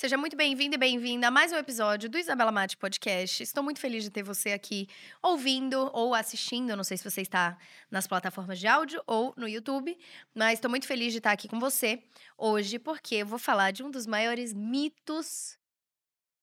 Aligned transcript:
Seja 0.00 0.16
muito 0.16 0.34
bem-vindo 0.34 0.74
e 0.76 0.78
bem-vinda 0.78 1.28
a 1.28 1.30
mais 1.30 1.52
um 1.52 1.56
episódio 1.56 2.08
do 2.08 2.16
Isabela 2.16 2.50
Mate 2.50 2.74
Podcast. 2.74 3.42
Estou 3.42 3.62
muito 3.62 3.78
feliz 3.78 4.02
de 4.02 4.08
ter 4.08 4.22
você 4.22 4.52
aqui 4.52 4.88
ouvindo 5.22 5.90
ou 5.92 6.14
assistindo. 6.14 6.74
não 6.74 6.82
sei 6.82 6.96
se 6.96 7.04
você 7.04 7.20
está 7.20 7.58
nas 7.90 8.06
plataformas 8.06 8.58
de 8.58 8.66
áudio 8.66 9.02
ou 9.06 9.34
no 9.36 9.46
YouTube, 9.46 9.94
mas 10.34 10.54
estou 10.54 10.70
muito 10.70 10.86
feliz 10.86 11.12
de 11.12 11.18
estar 11.18 11.32
aqui 11.32 11.48
com 11.48 11.60
você 11.60 12.02
hoje 12.38 12.78
porque 12.78 13.16
eu 13.16 13.26
vou 13.26 13.38
falar 13.38 13.72
de 13.72 13.82
um 13.82 13.90
dos 13.90 14.06
maiores 14.06 14.54
mitos 14.54 15.58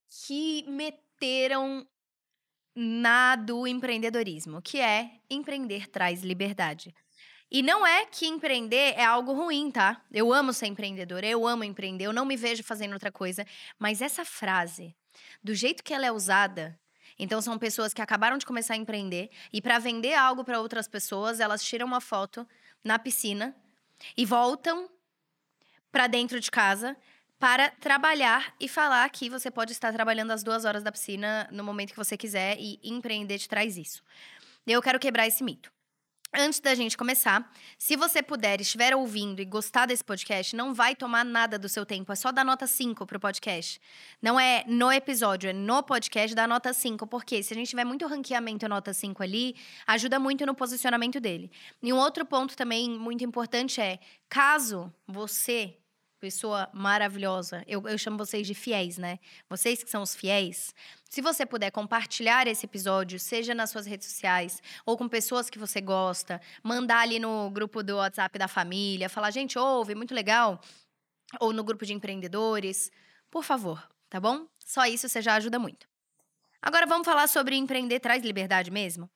que 0.08 0.64
meteram 0.68 1.84
na 2.76 3.36
do 3.36 3.66
empreendedorismo, 3.66 4.62
que 4.62 4.80
é 4.80 5.14
empreender 5.32 5.88
traz 5.88 6.22
liberdade. 6.22 6.94
E 7.50 7.62
não 7.62 7.88
é 7.88 8.06
que 8.06 8.28
empreender 8.28 8.94
é 8.98 9.06
algo 9.06 9.34
ruim, 9.34 9.72
tá? 9.72 10.02
Eu 10.12 10.34
amo 10.34 10.52
ser 10.52 10.68
empreendedora, 10.68 11.26
eu 11.26 11.48
amo 11.48 11.64
empreender, 11.64 12.06
eu 12.06 12.14
não 12.14 12.26
me 12.26 12.36
vejo 12.36 12.64
fazendo 12.64 12.94
outra 12.94 13.12
coisa. 13.12 13.46
Mas 13.80 14.02
essa 14.02 14.26
frase, 14.26 14.94
do 15.42 15.56
jeito 15.56 15.84
que 15.84 15.94
ela 15.94 16.06
é 16.06 16.12
usada, 16.12 16.78
então 17.18 17.42
são 17.42 17.58
pessoas 17.58 17.94
que 17.94 18.02
acabaram 18.02 18.38
de 18.38 18.46
começar 18.46 18.74
a 18.74 18.78
empreender 18.78 19.30
e 19.52 19.62
para 19.62 19.80
vender 19.80 20.14
algo 20.14 20.44
para 20.44 20.60
outras 20.60 20.88
pessoas, 20.88 21.40
elas 21.40 21.64
tiram 21.64 21.88
uma 21.88 22.02
foto 22.02 22.48
na 22.84 23.00
piscina 23.00 23.56
e 24.16 24.26
voltam 24.26 24.90
para 25.92 26.08
dentro 26.08 26.40
de 26.40 26.52
casa 26.52 26.98
para 27.40 27.70
trabalhar 27.70 28.54
e 28.60 28.68
falar 28.68 29.10
que 29.10 29.30
você 29.30 29.50
pode 29.50 29.72
estar 29.72 29.94
trabalhando 29.94 30.32
as 30.32 30.44
duas 30.44 30.66
horas 30.66 30.84
da 30.84 30.92
piscina 30.92 31.48
no 31.52 31.64
momento 31.64 31.92
que 31.92 31.98
você 31.98 32.18
quiser 32.18 32.58
e 32.60 32.80
empreender 32.84 33.38
te 33.38 33.48
traz 33.48 33.78
isso. 33.78 34.04
Eu 34.66 34.82
quero 34.82 35.00
quebrar 35.00 35.28
esse 35.28 35.44
mito. 35.44 35.72
Antes 36.40 36.60
da 36.60 36.76
gente 36.76 36.96
começar, 36.96 37.52
se 37.80 37.96
você 37.96 38.22
puder, 38.22 38.62
estiver 38.62 38.96
ouvindo 38.96 39.42
e 39.42 39.46
gostar 39.46 39.88
desse 39.88 40.04
podcast, 40.04 40.56
não 40.56 40.72
vai 40.72 40.96
tomar 40.96 41.26
nada 41.26 41.58
do 41.58 41.68
seu 41.68 41.84
tempo, 41.84 42.12
é 42.12 42.16
só 42.16 42.32
dar 42.32 42.46
nota 42.46 42.68
5 42.68 43.08
pro 43.08 43.20
podcast. 43.20 43.82
Não 44.22 44.40
é 44.40 44.64
no 44.68 44.92
episódio, 44.92 45.50
é 45.50 45.54
no 45.54 45.82
podcast 45.82 46.36
dar 46.36 46.48
nota 46.48 46.72
5, 46.72 47.08
porque 47.08 47.42
se 47.42 47.56
a 47.56 47.58
gente 47.58 47.72
tiver 47.72 47.86
muito 47.86 48.06
ranqueamento 48.06 48.70
nota 48.70 48.94
5 48.94 49.24
ali, 49.24 49.56
ajuda 49.88 50.20
muito 50.20 50.46
no 50.46 50.54
posicionamento 50.54 51.20
dele. 51.20 51.50
E 51.82 51.92
um 51.92 51.98
outro 51.98 52.24
ponto 52.24 52.56
também 52.56 52.88
muito 52.88 53.24
importante 53.24 53.82
é, 53.82 53.98
caso 54.30 54.94
você 55.08 55.76
pessoa 56.20 56.70
maravilhosa. 56.74 57.64
Eu, 57.68 57.88
eu 57.88 57.98
chamo 57.98 58.18
vocês 58.18 58.46
de 58.46 58.54
fiéis, 58.54 58.98
né? 58.98 59.20
Vocês 59.50 59.84
que 59.84 59.90
são 59.90 60.02
os 60.02 60.16
fiéis. 60.16 60.74
Se 61.10 61.22
você 61.22 61.46
puder 61.46 61.72
compartilhar 61.72 62.48
esse 62.48 62.66
episódio, 62.66 63.20
seja 63.20 63.54
nas 63.54 63.70
suas 63.70 63.86
redes 63.86 64.08
sociais 64.08 64.62
ou 64.86 64.98
com 64.98 65.08
pessoas 65.08 65.50
que 65.50 65.60
você 65.60 65.80
gosta, 65.80 66.42
mandar 66.64 67.00
ali 67.00 67.20
no 67.20 67.50
grupo 67.50 67.84
do 67.84 67.98
WhatsApp 67.98 68.38
da 68.38 68.48
família, 68.48 69.10
falar, 69.10 69.32
gente, 69.32 69.58
ouve, 69.58 69.96
muito 69.96 70.14
legal. 70.14 70.60
Ou 71.40 71.54
no 71.54 71.64
grupo 71.64 71.86
de 71.86 71.94
empreendedores, 71.94 72.92
por 73.30 73.44
favor, 73.44 73.88
tá 74.10 74.20
bom? 74.20 74.48
Só 74.60 74.86
isso 74.86 75.08
você 75.08 75.22
já 75.22 75.36
ajuda 75.36 75.60
muito. 75.60 75.88
Agora 76.62 76.86
vamos 76.86 77.06
falar 77.06 77.28
sobre 77.28 77.56
empreender 77.56 78.00
traz 78.00 78.24
liberdade 78.24 78.72
mesmo? 78.72 79.10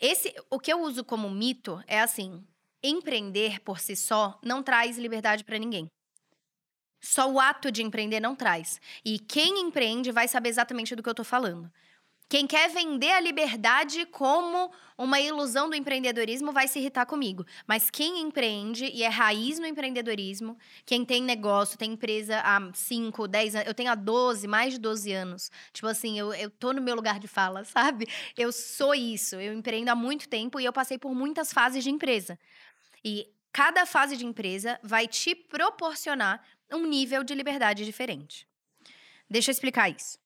Esse, 0.00 0.34
o 0.50 0.58
que 0.58 0.72
eu 0.72 0.80
uso 0.80 1.04
como 1.04 1.30
mito 1.30 1.82
é 1.86 2.00
assim: 2.00 2.44
empreender 2.82 3.60
por 3.60 3.78
si 3.78 3.94
só 3.94 4.38
não 4.42 4.62
traz 4.62 4.98
liberdade 4.98 5.44
para 5.44 5.58
ninguém. 5.58 5.88
Só 7.02 7.28
o 7.28 7.40
ato 7.40 7.72
de 7.72 7.82
empreender 7.82 8.20
não 8.20 8.36
traz. 8.36 8.80
E 9.04 9.18
quem 9.18 9.60
empreende 9.60 10.12
vai 10.12 10.28
saber 10.28 10.48
exatamente 10.48 10.94
do 10.94 11.02
que 11.02 11.08
eu 11.08 11.14
tô 11.14 11.24
falando. 11.24 11.70
Quem 12.28 12.46
quer 12.46 12.70
vender 12.70 13.10
a 13.10 13.20
liberdade 13.20 14.06
como 14.06 14.72
uma 14.96 15.20
ilusão 15.20 15.68
do 15.68 15.76
empreendedorismo 15.76 16.50
vai 16.50 16.66
se 16.66 16.78
irritar 16.78 17.04
comigo. 17.04 17.44
Mas 17.66 17.90
quem 17.90 18.22
empreende 18.22 18.86
e 18.86 19.02
é 19.02 19.08
raiz 19.08 19.58
no 19.58 19.66
empreendedorismo, 19.66 20.56
quem 20.86 21.04
tem 21.04 21.22
negócio, 21.22 21.76
tem 21.76 21.92
empresa 21.92 22.40
há 22.40 22.72
5, 22.72 23.28
10 23.28 23.54
anos, 23.56 23.68
eu 23.68 23.74
tenho 23.74 23.90
há 23.90 23.94
12, 23.94 24.48
mais 24.48 24.72
de 24.72 24.80
12 24.80 25.12
anos. 25.12 25.50
Tipo 25.74 25.88
assim, 25.88 26.18
eu, 26.18 26.32
eu 26.32 26.48
tô 26.48 26.72
no 26.72 26.80
meu 26.80 26.94
lugar 26.94 27.18
de 27.18 27.28
fala, 27.28 27.64
sabe? 27.66 28.08
Eu 28.34 28.50
sou 28.50 28.94
isso, 28.94 29.36
eu 29.36 29.52
empreendo 29.52 29.90
há 29.90 29.94
muito 29.94 30.26
tempo 30.26 30.58
e 30.58 30.64
eu 30.64 30.72
passei 30.72 30.96
por 30.96 31.14
muitas 31.14 31.52
fases 31.52 31.84
de 31.84 31.90
empresa. 31.90 32.38
E 33.04 33.28
cada 33.52 33.84
fase 33.84 34.16
de 34.16 34.24
empresa 34.24 34.80
vai 34.82 35.06
te 35.06 35.34
proporcionar 35.34 36.42
um 36.74 36.86
nível 36.86 37.22
de 37.22 37.34
liberdade 37.34 37.84
diferente. 37.84 38.46
Deixa 39.28 39.50
eu 39.50 39.52
explicar 39.52 39.88
isso. 39.88 40.18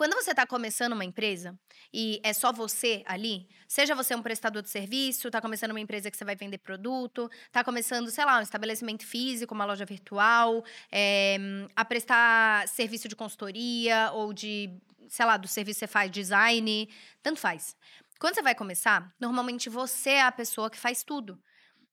Quando 0.00 0.14
você 0.14 0.30
está 0.30 0.46
começando 0.46 0.94
uma 0.94 1.04
empresa 1.04 1.58
e 1.92 2.20
é 2.22 2.32
só 2.32 2.50
você 2.52 3.02
ali, 3.04 3.46
seja 3.68 3.94
você 3.94 4.14
um 4.14 4.22
prestador 4.22 4.62
de 4.62 4.70
serviço, 4.70 5.28
está 5.28 5.42
começando 5.42 5.72
uma 5.72 5.80
empresa 5.80 6.10
que 6.10 6.16
você 6.16 6.24
vai 6.24 6.34
vender 6.34 6.56
produto, 6.56 7.30
está 7.44 7.62
começando, 7.62 8.10
sei 8.10 8.24
lá, 8.24 8.38
um 8.38 8.42
estabelecimento 8.42 9.04
físico, 9.04 9.54
uma 9.54 9.66
loja 9.66 9.84
virtual, 9.84 10.64
é, 10.90 11.36
a 11.76 11.84
prestar 11.84 12.66
serviço 12.68 13.08
de 13.08 13.14
consultoria 13.14 14.10
ou 14.14 14.32
de, 14.32 14.70
sei 15.06 15.26
lá, 15.26 15.36
do 15.36 15.46
serviço 15.46 15.80
que 15.80 15.86
você 15.86 15.92
faz 15.92 16.10
design, 16.10 16.88
tanto 17.22 17.38
faz. 17.38 17.76
Quando 18.18 18.36
você 18.36 18.42
vai 18.42 18.54
começar, 18.54 19.14
normalmente 19.20 19.68
você 19.68 20.10
é 20.10 20.22
a 20.22 20.32
pessoa 20.32 20.70
que 20.70 20.78
faz 20.78 21.02
tudo. 21.02 21.38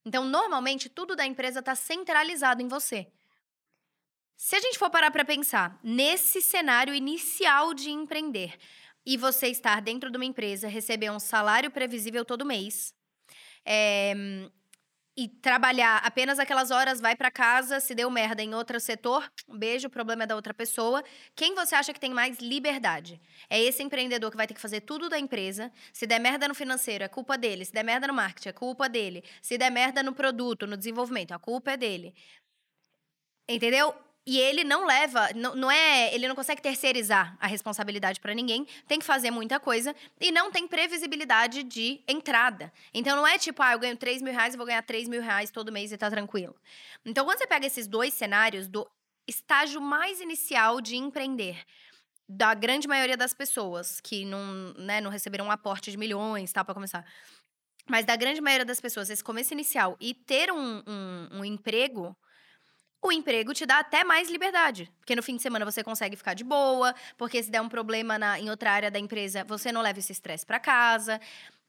Então, 0.05 0.23
normalmente, 0.23 0.87
tudo 0.87 1.13
da 1.13 1.25
empresa 1.25 1.59
está 1.59 1.75
centralizado 1.75 2.61
em 2.61 2.69
você. 2.69 3.11
Se 4.37 4.55
a 4.55 4.59
gente 4.59 4.77
for 4.77 4.91
parar 4.91 5.09
para 5.09 5.25
pensar 5.25 5.79
nesse 5.83 6.41
cenário 6.41 6.93
inicial 6.93 7.73
de 7.73 7.89
empreender 7.89 8.55
e 9.03 9.17
você 9.17 9.47
estar 9.47 9.81
dentro 9.81 10.11
de 10.11 10.17
uma 10.17 10.25
empresa, 10.25 10.67
receber 10.67 11.09
um 11.09 11.19
salário 11.19 11.71
previsível 11.71 12.23
todo 12.23 12.45
mês, 12.45 12.93
é, 13.65 14.13
e 15.17 15.27
trabalhar 15.27 15.97
apenas 16.05 16.37
aquelas 16.37 16.69
horas, 16.69 17.01
vai 17.01 17.15
para 17.15 17.31
casa, 17.31 17.79
se 17.79 17.95
deu 17.95 18.07
merda 18.11 18.43
em 18.43 18.53
outro 18.53 18.79
setor, 18.79 19.27
um 19.49 19.57
beijo, 19.57 19.87
o 19.87 19.89
problema 19.89 20.23
é 20.23 20.27
da 20.27 20.35
outra 20.35 20.53
pessoa. 20.53 21.03
Quem 21.35 21.55
você 21.55 21.73
acha 21.73 21.91
que 21.91 21.99
tem 21.99 22.13
mais 22.13 22.37
liberdade? 22.37 23.19
É 23.49 23.59
esse 23.59 23.81
empreendedor 23.81 24.29
que 24.29 24.37
vai 24.37 24.45
ter 24.45 24.53
que 24.53 24.61
fazer 24.61 24.81
tudo 24.81 25.09
da 25.09 25.17
empresa. 25.17 25.71
Se 25.91 26.05
der 26.05 26.19
merda 26.19 26.47
no 26.47 26.53
financeiro, 26.53 27.03
é 27.03 27.07
culpa 27.07 27.35
dele. 27.35 27.65
Se 27.65 27.73
der 27.73 27.83
merda 27.83 28.05
no 28.05 28.13
marketing, 28.13 28.49
é 28.49 28.53
culpa 28.53 28.87
dele. 28.87 29.23
Se 29.41 29.57
der 29.57 29.71
merda 29.71 30.03
no 30.03 30.13
produto, 30.13 30.67
no 30.67 30.77
desenvolvimento, 30.77 31.31
a 31.31 31.39
culpa 31.39 31.71
é 31.71 31.77
dele. 31.77 32.13
Entendeu? 33.49 33.95
E 34.27 34.37
ele 34.37 34.65
não 34.65 34.85
leva, 34.85 35.29
não, 35.33 35.55
não 35.55 35.71
é, 35.71 36.13
ele 36.13 36.27
não 36.27 36.35
consegue 36.35 36.61
terceirizar 36.61 37.37
a 37.39 37.47
responsabilidade 37.47 38.19
para 38.19 38.33
ninguém, 38.33 38.67
tem 38.85 38.99
que 38.99 39.05
fazer 39.05 39.31
muita 39.31 39.57
coisa 39.57 39.95
e 40.19 40.33
não 40.33 40.51
tem 40.51 40.67
previsibilidade 40.67 41.63
de 41.63 42.01
entrada. 42.05 42.69
Então 42.93 43.15
não 43.15 43.25
é 43.25 43.37
tipo, 43.37 43.63
ah, 43.63 43.71
eu 43.71 43.79
ganho 43.79 43.95
3 43.95 44.21
mil 44.21 44.33
reais 44.33 44.53
e 44.53 44.57
vou 44.57 44.65
ganhar 44.65 44.81
3 44.81 45.07
mil 45.07 45.21
reais 45.21 45.49
todo 45.49 45.71
mês 45.71 45.93
e 45.93 45.97
tá 45.97 46.09
tranquilo. 46.09 46.53
Então 47.05 47.23
quando 47.23 47.37
você 47.37 47.47
pega 47.47 47.65
esses 47.65 47.87
dois 47.87 48.13
cenários 48.13 48.67
do 48.67 48.85
estágio 49.25 49.79
mais 49.79 50.19
inicial 50.19 50.81
de 50.81 50.97
empreender, 50.97 51.63
da 52.27 52.53
grande 52.53 52.85
maioria 52.85 53.15
das 53.15 53.33
pessoas 53.33 54.01
que 54.01 54.25
não, 54.25 54.73
né, 54.77 54.99
não 54.99 55.09
receberam 55.09 55.45
um 55.45 55.51
aporte 55.51 55.89
de 55.89 55.95
milhões, 55.95 56.51
tal, 56.51 56.65
para 56.65 56.73
começar. 56.73 57.05
Mas 57.89 58.05
da 58.05 58.17
grande 58.17 58.41
maioria 58.41 58.65
das 58.65 58.81
pessoas, 58.81 59.09
esse 59.09 59.23
começo 59.23 59.53
inicial 59.53 59.95
e 60.01 60.13
ter 60.13 60.51
um, 60.51 60.83
um, 60.85 61.29
um 61.39 61.45
emprego 61.45 62.13
o 63.01 63.11
emprego 63.11 63.53
te 63.53 63.65
dá 63.65 63.79
até 63.79 64.03
mais 64.03 64.29
liberdade. 64.29 64.91
Porque 64.99 65.15
no 65.15 65.23
fim 65.23 65.35
de 65.35 65.41
semana 65.41 65.65
você 65.65 65.83
consegue 65.83 66.15
ficar 66.15 66.33
de 66.33 66.43
boa, 66.43 66.93
porque 67.17 67.41
se 67.41 67.51
der 67.51 67.61
um 67.61 67.69
problema 67.69 68.17
na, 68.17 68.39
em 68.39 68.49
outra 68.49 68.71
área 68.71 68.91
da 68.91 68.99
empresa, 68.99 69.43
você 69.43 69.71
não 69.71 69.81
leva 69.81 69.99
esse 69.99 70.11
estresse 70.11 70.45
para 70.45 70.59
casa. 70.59 71.19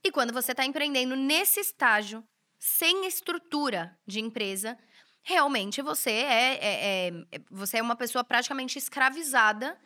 E 0.03 0.11
quando 0.11 0.33
você 0.33 0.53
está 0.53 0.65
empreendendo 0.65 1.17
nesse 1.17 1.61
estágio, 1.61 2.25
sem 2.59 3.07
estrutura 3.07 3.97
de 4.07 4.21
empresa, 4.21 4.77
realmente 5.23 5.83
você 5.83 6.11
é, 6.11 6.55
é, 6.55 7.09
é, 7.09 7.41
você 7.51 7.79
é 7.79 7.83
uma 7.83 7.97
pessoa 7.97 8.25
praticamente 8.25 8.79
escravizada 8.79 9.79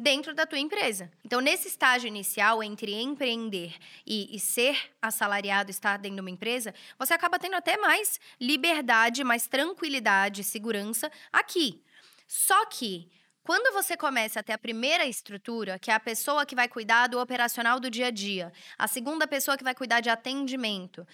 dentro 0.00 0.34
da 0.34 0.46
tua 0.46 0.58
empresa. 0.58 1.12
Então, 1.22 1.42
nesse 1.42 1.68
estágio 1.68 2.08
inicial 2.08 2.62
entre 2.62 2.94
empreender 2.94 3.74
e, 4.06 4.34
e, 4.34 4.40
ser 4.40 4.90
assalariado, 5.00 5.70
estar 5.70 5.98
dentro 5.98 6.16
de 6.16 6.20
uma 6.22 6.30
empresa, 6.30 6.74
você 6.98 7.12
acaba 7.12 7.38
tendo 7.38 7.54
até 7.54 7.76
mais 7.76 8.18
liberdade, 8.40 9.22
mais 9.22 9.46
tranquilidade, 9.46 10.42
segurança 10.42 11.12
aqui. 11.30 11.84
Só 12.26 12.64
que 12.64 13.10
quando 13.42 13.74
você 13.74 13.94
começa 13.94 14.40
a 14.40 14.42
ter 14.42 14.54
a 14.54 14.58
primeira 14.58 15.04
estrutura, 15.04 15.78
que 15.78 15.90
é 15.90 15.94
a 15.94 16.00
pessoa 16.00 16.46
que 16.46 16.54
vai 16.54 16.66
cuidar 16.66 17.06
do 17.06 17.20
operacional 17.20 17.78
do 17.78 17.90
dia 17.90 18.06
a 18.06 18.10
dia, 18.10 18.50
a 18.78 18.88
segunda 18.88 19.26
pessoa 19.26 19.58
que 19.58 19.64
vai 19.64 19.74
cuidar 19.74 20.00
de 20.00 20.08
atendimento, 20.08 21.06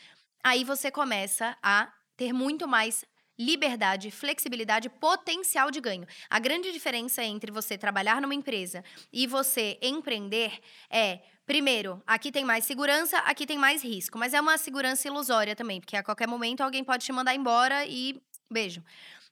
aí 0.44 0.62
você 0.62 0.93
começa 0.93 1.56
a 1.61 1.93
ter 2.17 2.33
muito 2.33 2.69
mais 2.69 3.05
liberdade, 3.38 4.11
flexibilidade, 4.11 4.88
potencial 4.88 5.71
de 5.71 5.81
ganho. 5.81 6.06
A 6.29 6.38
grande 6.38 6.73
diferença 6.73 7.23
entre 7.23 7.50
você 7.50 7.77
trabalhar 7.77 8.21
numa 8.21 8.35
empresa 8.35 8.83
e 9.12 9.27
você 9.27 9.79
empreender 9.83 10.59
é 10.91 11.21
Primeiro, 11.47 12.03
aqui 12.05 12.33
tem 12.33 12.44
mais 12.44 12.65
segurança, 12.65 13.19
aqui 13.19 13.47
tem 13.47 13.56
mais 13.56 13.81
risco, 13.81 14.19
mas 14.19 14.35
é 14.35 14.41
uma 14.41 14.59
segurança 14.59 15.06
ilusória 15.06 15.55
também, 15.55 15.81
porque 15.81 15.97
a 15.97 16.03
qualquer 16.03 16.27
momento 16.27 16.61
alguém 16.61 16.83
pode 16.83 17.05
te 17.05 17.12
mandar 17.12 17.37
embora 17.37 17.87
e 17.87 18.21
beijo, 18.50 18.83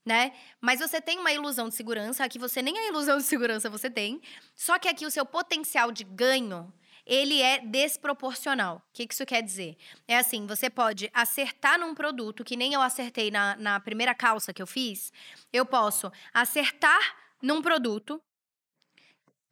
né? 0.06 0.30
Mas 0.60 0.78
você 0.78 1.00
tem 1.00 1.18
uma 1.18 1.32
ilusão 1.32 1.68
de 1.68 1.74
segurança, 1.74 2.24
aqui 2.24 2.38
você 2.38 2.62
nem 2.62 2.78
a 2.78 2.86
ilusão 2.86 3.18
de 3.18 3.24
segurança 3.24 3.68
você 3.68 3.90
tem, 3.90 4.20
só 4.54 4.78
que 4.78 4.86
aqui 4.86 5.04
o 5.04 5.10
seu 5.10 5.26
potencial 5.26 5.90
de 5.90 6.04
ganho 6.04 6.72
ele 7.06 7.40
é 7.40 7.58
desproporcional. 7.58 8.76
O 8.76 8.82
que 8.92 9.06
isso 9.10 9.26
quer 9.26 9.42
dizer? 9.42 9.76
É 10.08 10.16
assim, 10.16 10.46
você 10.46 10.70
pode 10.70 11.10
acertar 11.12 11.78
num 11.78 11.94
produto, 11.94 12.44
que 12.44 12.56
nem 12.56 12.72
eu 12.72 12.80
acertei 12.80 13.30
na, 13.30 13.56
na 13.56 13.80
primeira 13.80 14.14
calça 14.14 14.52
que 14.52 14.62
eu 14.62 14.66
fiz, 14.66 15.12
eu 15.52 15.66
posso 15.66 16.10
acertar 16.32 17.16
num 17.42 17.60
produto 17.60 18.20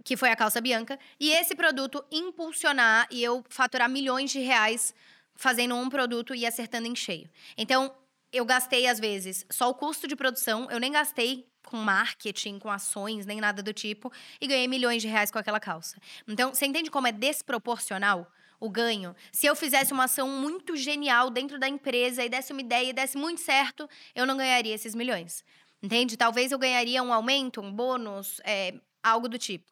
que 0.04 0.16
foi 0.16 0.30
a 0.30 0.36
calça 0.36 0.60
Bianca, 0.60 0.98
e 1.18 1.30
esse 1.30 1.54
produto 1.54 2.04
impulsionar 2.10 3.06
e 3.10 3.22
eu 3.22 3.44
faturar 3.48 3.88
milhões 3.88 4.30
de 4.30 4.40
reais 4.40 4.94
fazendo 5.34 5.74
um 5.74 5.88
produto 5.88 6.34
e 6.34 6.44
acertando 6.44 6.88
em 6.88 6.94
cheio. 6.94 7.30
Então, 7.56 7.94
eu 8.32 8.44
gastei, 8.44 8.86
às 8.86 8.98
vezes, 8.98 9.44
só 9.50 9.68
o 9.68 9.74
custo 9.74 10.08
de 10.08 10.16
produção, 10.16 10.68
eu 10.70 10.80
nem 10.80 10.92
gastei 10.92 11.46
com 11.64 11.76
marketing, 11.76 12.58
com 12.58 12.70
ações, 12.70 13.26
nem 13.26 13.40
nada 13.40 13.62
do 13.62 13.72
tipo, 13.72 14.12
e 14.40 14.46
ganhei 14.46 14.66
milhões 14.66 15.02
de 15.02 15.08
reais 15.08 15.30
com 15.30 15.38
aquela 15.38 15.60
calça. 15.60 15.96
Então, 16.26 16.54
você 16.54 16.66
entende 16.66 16.90
como 16.90 17.06
é 17.06 17.12
desproporcional? 17.12 18.30
o 18.62 18.70
ganho. 18.70 19.12
Se 19.32 19.44
eu 19.44 19.56
fizesse 19.56 19.92
uma 19.92 20.04
ação 20.04 20.28
muito 20.28 20.76
genial 20.76 21.30
dentro 21.30 21.58
da 21.58 21.68
empresa 21.68 22.24
e 22.24 22.28
desse 22.28 22.52
uma 22.52 22.60
ideia 22.60 22.90
e 22.90 22.92
desse 22.92 23.18
muito 23.18 23.40
certo, 23.40 23.88
eu 24.14 24.24
não 24.24 24.36
ganharia 24.36 24.72
esses 24.72 24.94
milhões. 24.94 25.44
Entende? 25.82 26.16
Talvez 26.16 26.52
eu 26.52 26.58
ganharia 26.60 27.02
um 27.02 27.12
aumento, 27.12 27.60
um 27.60 27.72
bônus, 27.72 28.40
é, 28.44 28.74
algo 29.02 29.28
do 29.28 29.36
tipo. 29.36 29.66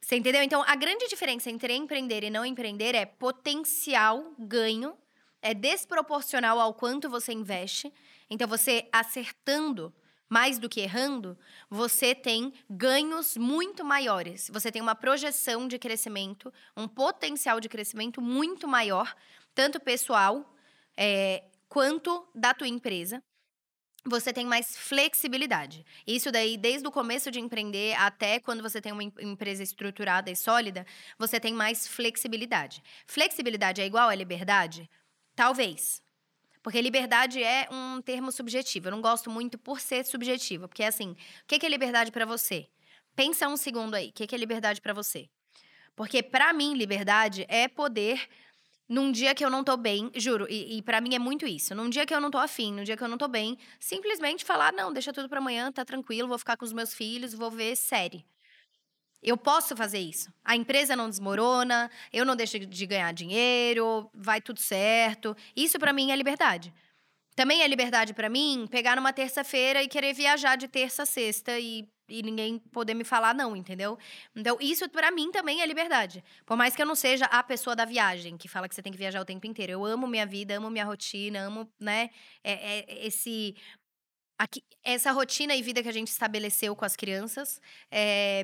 Você 0.00 0.16
entendeu? 0.16 0.42
Então, 0.42 0.64
a 0.66 0.74
grande 0.74 1.06
diferença 1.06 1.48
entre 1.48 1.72
empreender 1.76 2.24
e 2.24 2.30
não 2.30 2.44
empreender 2.44 2.96
é 2.96 3.06
potencial 3.06 4.34
ganho, 4.36 4.98
é 5.42 5.52
desproporcional 5.52 6.60
ao 6.60 6.72
quanto 6.72 7.10
você 7.10 7.32
investe. 7.32 7.92
Então, 8.30 8.48
você 8.48 8.88
acertando 8.92 9.92
mais 10.32 10.58
do 10.58 10.66
que 10.66 10.80
errando, 10.80 11.36
você 11.68 12.14
tem 12.14 12.54
ganhos 12.70 13.36
muito 13.36 13.84
maiores. 13.84 14.48
Você 14.50 14.72
tem 14.72 14.80
uma 14.80 14.94
projeção 14.94 15.68
de 15.68 15.78
crescimento, 15.78 16.50
um 16.74 16.88
potencial 16.88 17.60
de 17.60 17.68
crescimento 17.68 18.22
muito 18.22 18.66
maior, 18.66 19.14
tanto 19.54 19.78
pessoal 19.78 20.50
é, 20.96 21.44
quanto 21.68 22.26
da 22.34 22.54
tua 22.54 22.68
empresa 22.68 23.22
você 24.04 24.32
tem 24.32 24.44
mais 24.46 24.76
flexibilidade. 24.76 25.84
Isso 26.06 26.32
daí, 26.32 26.56
desde 26.56 26.88
o 26.88 26.90
começo 26.90 27.30
de 27.30 27.38
empreender 27.38 27.94
até 27.94 28.40
quando 28.40 28.62
você 28.62 28.80
tem 28.80 28.90
uma 28.90 29.02
empresa 29.02 29.62
estruturada 29.62 30.30
e 30.30 30.34
sólida, 30.34 30.84
você 31.18 31.38
tem 31.38 31.54
mais 31.54 31.86
flexibilidade. 31.86 32.82
Flexibilidade 33.06 33.80
é 33.80 33.86
igual 33.86 34.08
a 34.08 34.14
liberdade? 34.14 34.88
Talvez. 35.34 36.02
Porque 36.62 36.80
liberdade 36.80 37.42
é 37.42 37.68
um 37.70 38.00
termo 38.00 38.30
subjetivo. 38.30 38.88
Eu 38.88 38.92
não 38.92 39.00
gosto 39.00 39.28
muito 39.28 39.58
por 39.58 39.80
ser 39.80 40.04
subjetivo. 40.04 40.68
Porque, 40.68 40.84
assim, 40.84 41.10
o 41.10 41.16
que 41.46 41.66
é 41.66 41.68
liberdade 41.68 42.12
para 42.12 42.24
você? 42.24 42.68
Pensa 43.16 43.48
um 43.48 43.56
segundo 43.56 43.94
aí. 43.94 44.08
O 44.08 44.12
que 44.12 44.34
é 44.34 44.38
liberdade 44.38 44.80
para 44.80 44.92
você? 44.92 45.28
Porque, 45.96 46.22
para 46.22 46.52
mim, 46.52 46.74
liberdade 46.74 47.44
é 47.48 47.68
poder 47.68 48.28
num 48.88 49.10
dia 49.10 49.34
que 49.34 49.44
eu 49.44 49.50
não 49.50 49.64
tô 49.64 49.76
bem, 49.76 50.10
juro, 50.16 50.46
e, 50.50 50.78
e 50.78 50.82
para 50.82 51.00
mim 51.00 51.14
é 51.14 51.18
muito 51.18 51.46
isso. 51.46 51.74
Num 51.74 51.88
dia 51.88 52.04
que 52.04 52.14
eu 52.14 52.20
não 52.20 52.30
tô 52.30 52.38
afim, 52.38 52.72
num 52.72 52.84
dia 52.84 52.96
que 52.96 53.02
eu 53.02 53.08
não 53.08 53.16
tô 53.16 53.26
bem, 53.26 53.58
simplesmente 53.80 54.44
falar: 54.44 54.72
não, 54.72 54.92
deixa 54.92 55.12
tudo 55.12 55.28
para 55.28 55.38
amanhã, 55.38 55.72
tá 55.72 55.84
tranquilo, 55.84 56.28
vou 56.28 56.38
ficar 56.38 56.56
com 56.56 56.64
os 56.64 56.72
meus 56.72 56.92
filhos, 56.92 57.32
vou 57.32 57.50
ver 57.50 57.74
série. 57.76 58.24
Eu 59.22 59.36
posso 59.36 59.76
fazer 59.76 59.98
isso. 59.98 60.32
A 60.44 60.56
empresa 60.56 60.96
não 60.96 61.08
desmorona, 61.08 61.90
eu 62.12 62.24
não 62.24 62.34
deixo 62.34 62.58
de 62.58 62.86
ganhar 62.86 63.12
dinheiro, 63.12 64.10
vai 64.12 64.40
tudo 64.40 64.60
certo. 64.60 65.36
Isso 65.54 65.78
para 65.78 65.92
mim 65.92 66.10
é 66.10 66.16
liberdade. 66.16 66.72
Também 67.36 67.62
é 67.62 67.68
liberdade 67.68 68.12
para 68.12 68.28
mim 68.28 68.66
pegar 68.70 68.96
numa 68.96 69.12
terça-feira 69.12 69.82
e 69.82 69.88
querer 69.88 70.12
viajar 70.12 70.56
de 70.56 70.68
terça 70.68 71.04
a 71.04 71.06
sexta 71.06 71.58
e 71.58 71.88
e 72.12 72.22
ninguém 72.22 72.58
poder 72.58 72.94
me 72.94 73.04
falar 73.04 73.34
não, 73.34 73.56
entendeu? 73.56 73.98
Então, 74.36 74.58
isso 74.60 74.88
para 74.90 75.10
mim 75.10 75.30
também 75.30 75.62
é 75.62 75.66
liberdade. 75.66 76.22
Por 76.44 76.56
mais 76.56 76.76
que 76.76 76.82
eu 76.82 76.86
não 76.86 76.94
seja 76.94 77.24
a 77.26 77.42
pessoa 77.42 77.74
da 77.74 77.86
viagem, 77.86 78.36
que 78.36 78.48
fala 78.48 78.68
que 78.68 78.74
você 78.74 78.82
tem 78.82 78.92
que 78.92 78.98
viajar 78.98 79.20
o 79.20 79.24
tempo 79.24 79.46
inteiro. 79.46 79.72
Eu 79.72 79.84
amo 79.84 80.06
minha 80.06 80.26
vida, 80.26 80.56
amo 80.56 80.70
minha 80.70 80.84
rotina, 80.84 81.40
amo, 81.40 81.66
né, 81.80 82.10
é, 82.44 82.80
é, 82.80 83.06
esse... 83.06 83.56
Aqui, 84.38 84.62
essa 84.82 85.12
rotina 85.12 85.54
e 85.54 85.62
vida 85.62 85.82
que 85.82 85.88
a 85.88 85.92
gente 85.92 86.08
estabeleceu 86.08 86.74
com 86.74 86.84
as 86.84 86.96
crianças. 86.96 87.60
É, 87.90 88.42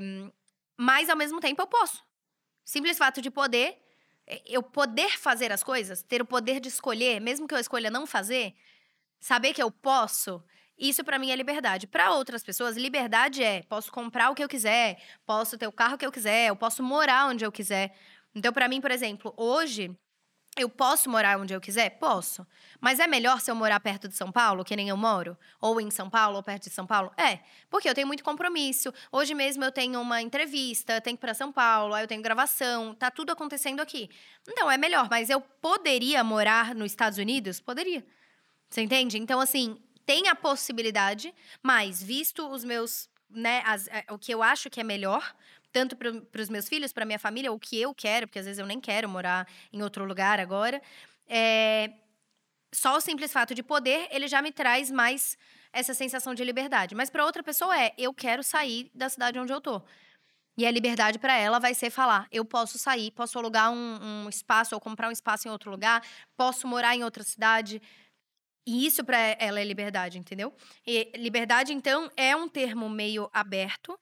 mas, 0.78 1.10
ao 1.10 1.16
mesmo 1.16 1.40
tempo, 1.40 1.60
eu 1.60 1.66
posso. 1.66 2.02
Simples 2.64 2.96
fato 2.96 3.20
de 3.20 3.30
poder... 3.30 3.76
É, 4.26 4.42
eu 4.46 4.62
poder 4.62 5.18
fazer 5.18 5.50
as 5.50 5.62
coisas, 5.62 6.02
ter 6.02 6.20
o 6.22 6.26
poder 6.26 6.60
de 6.60 6.68
escolher, 6.68 7.18
mesmo 7.18 7.48
que 7.48 7.54
eu 7.54 7.58
escolha 7.58 7.90
não 7.90 8.06
fazer, 8.06 8.54
saber 9.18 9.54
que 9.54 9.62
eu 9.62 9.70
posso 9.70 10.44
isso 10.78 11.02
para 11.02 11.18
mim 11.18 11.30
é 11.30 11.36
liberdade. 11.36 11.88
Para 11.88 12.12
outras 12.12 12.42
pessoas, 12.42 12.76
liberdade 12.76 13.42
é 13.42 13.62
posso 13.62 13.90
comprar 13.90 14.30
o 14.30 14.34
que 14.34 14.44
eu 14.44 14.48
quiser, 14.48 15.02
posso 15.26 15.58
ter 15.58 15.66
o 15.66 15.72
carro 15.72 15.98
que 15.98 16.06
eu 16.06 16.12
quiser, 16.12 16.48
eu 16.48 16.56
posso 16.56 16.82
morar 16.82 17.26
onde 17.26 17.44
eu 17.44 17.50
quiser. 17.50 17.92
Então, 18.34 18.52
para 18.52 18.68
mim, 18.68 18.80
por 18.80 18.90
exemplo, 18.90 19.34
hoje 19.36 19.90
eu 20.58 20.68
posso 20.68 21.08
morar 21.08 21.38
onde 21.38 21.54
eu 21.54 21.60
quiser? 21.60 21.90
Posso. 21.98 22.46
Mas 22.80 23.00
é 23.00 23.06
melhor 23.06 23.40
se 23.40 23.50
eu 23.50 23.54
morar 23.54 23.80
perto 23.80 24.08
de 24.08 24.14
São 24.14 24.30
Paulo, 24.30 24.64
que 24.64 24.76
nem 24.76 24.88
eu 24.88 24.96
moro? 24.96 25.36
Ou 25.60 25.80
em 25.80 25.90
São 25.90 26.08
Paulo, 26.08 26.36
ou 26.36 26.42
perto 26.42 26.64
de 26.64 26.70
São 26.70 26.86
Paulo? 26.86 27.12
É, 27.16 27.40
porque 27.70 27.88
eu 27.88 27.94
tenho 27.94 28.06
muito 28.06 28.22
compromisso. 28.22 28.92
Hoje 29.10 29.34
mesmo 29.34 29.64
eu 29.64 29.72
tenho 29.72 30.00
uma 30.00 30.22
entrevista, 30.22 31.00
tenho 31.00 31.16
que 31.16 31.20
ir 31.20 31.26
pra 31.26 31.34
São 31.34 31.50
Paulo, 31.50 31.94
aí 31.94 32.04
eu 32.04 32.08
tenho 32.08 32.22
gravação, 32.22 32.94
tá 32.94 33.10
tudo 33.10 33.30
acontecendo 33.32 33.80
aqui. 33.80 34.10
Então, 34.48 34.70
é 34.70 34.76
melhor, 34.76 35.08
mas 35.10 35.30
eu 35.30 35.40
poderia 35.40 36.22
morar 36.22 36.74
nos 36.74 36.92
Estados 36.92 37.18
Unidos? 37.18 37.60
Poderia. 37.60 38.04
Você 38.68 38.82
entende? 38.82 39.18
Então, 39.18 39.40
assim, 39.40 39.78
tem 40.04 40.28
a 40.28 40.34
possibilidade, 40.34 41.34
mas 41.62 42.02
visto 42.02 42.48
os 42.48 42.64
meus, 42.64 43.10
né, 43.28 43.62
as, 43.66 43.88
é, 43.88 44.04
o 44.10 44.18
que 44.18 44.32
eu 44.32 44.42
acho 44.42 44.70
que 44.70 44.80
é 44.80 44.84
melhor, 44.84 45.34
tanto 45.72 45.96
para 45.96 46.42
os 46.42 46.48
meus 46.48 46.68
filhos, 46.68 46.92
para 46.92 47.04
minha 47.04 47.18
família, 47.18 47.52
o 47.52 47.58
que 47.58 47.80
eu 47.80 47.94
quero, 47.94 48.26
porque 48.26 48.38
às 48.38 48.46
vezes 48.46 48.58
eu 48.58 48.66
nem 48.66 48.80
quero 48.80 49.08
morar 49.08 49.46
em 49.72 49.82
outro 49.82 50.04
lugar 50.04 50.40
agora, 50.40 50.80
é, 51.28 51.92
só 52.72 52.96
o 52.96 53.00
simples 53.00 53.32
fato 53.32 53.54
de 53.54 53.62
poder, 53.62 54.08
ele 54.10 54.28
já 54.28 54.42
me 54.42 54.52
traz 54.52 54.90
mais 54.90 55.36
essa 55.72 55.94
sensação 55.94 56.34
de 56.34 56.44
liberdade. 56.44 56.94
Mas 56.94 57.10
para 57.10 57.24
outra 57.24 57.42
pessoa 57.42 57.78
é, 57.78 57.92
eu 57.96 58.12
quero 58.12 58.42
sair 58.42 58.90
da 58.94 59.08
cidade 59.08 59.38
onde 59.38 59.52
eu 59.52 59.60
tô. 59.60 59.82
E 60.56 60.66
a 60.66 60.70
liberdade 60.70 61.18
para 61.18 61.36
ela 61.36 61.60
vai 61.60 61.72
ser 61.72 61.90
falar: 61.90 62.26
eu 62.32 62.44
posso 62.44 62.78
sair, 62.78 63.10
posso 63.12 63.38
alugar 63.38 63.70
um, 63.70 64.24
um 64.24 64.28
espaço 64.28 64.74
ou 64.74 64.80
comprar 64.80 65.08
um 65.08 65.12
espaço 65.12 65.46
em 65.46 65.50
outro 65.50 65.70
lugar, 65.70 66.02
posso 66.36 66.66
morar 66.66 66.96
em 66.96 67.04
outra 67.04 67.22
cidade. 67.22 67.80
E 68.66 68.84
isso 68.84 69.02
para 69.04 69.16
ela 69.38 69.60
é 69.60 69.64
liberdade, 69.64 70.18
entendeu? 70.18 70.52
E 70.86 71.10
liberdade, 71.16 71.72
então, 71.72 72.10
é 72.16 72.36
um 72.36 72.48
termo 72.48 72.90
meio 72.90 73.30
aberto, 73.32 73.98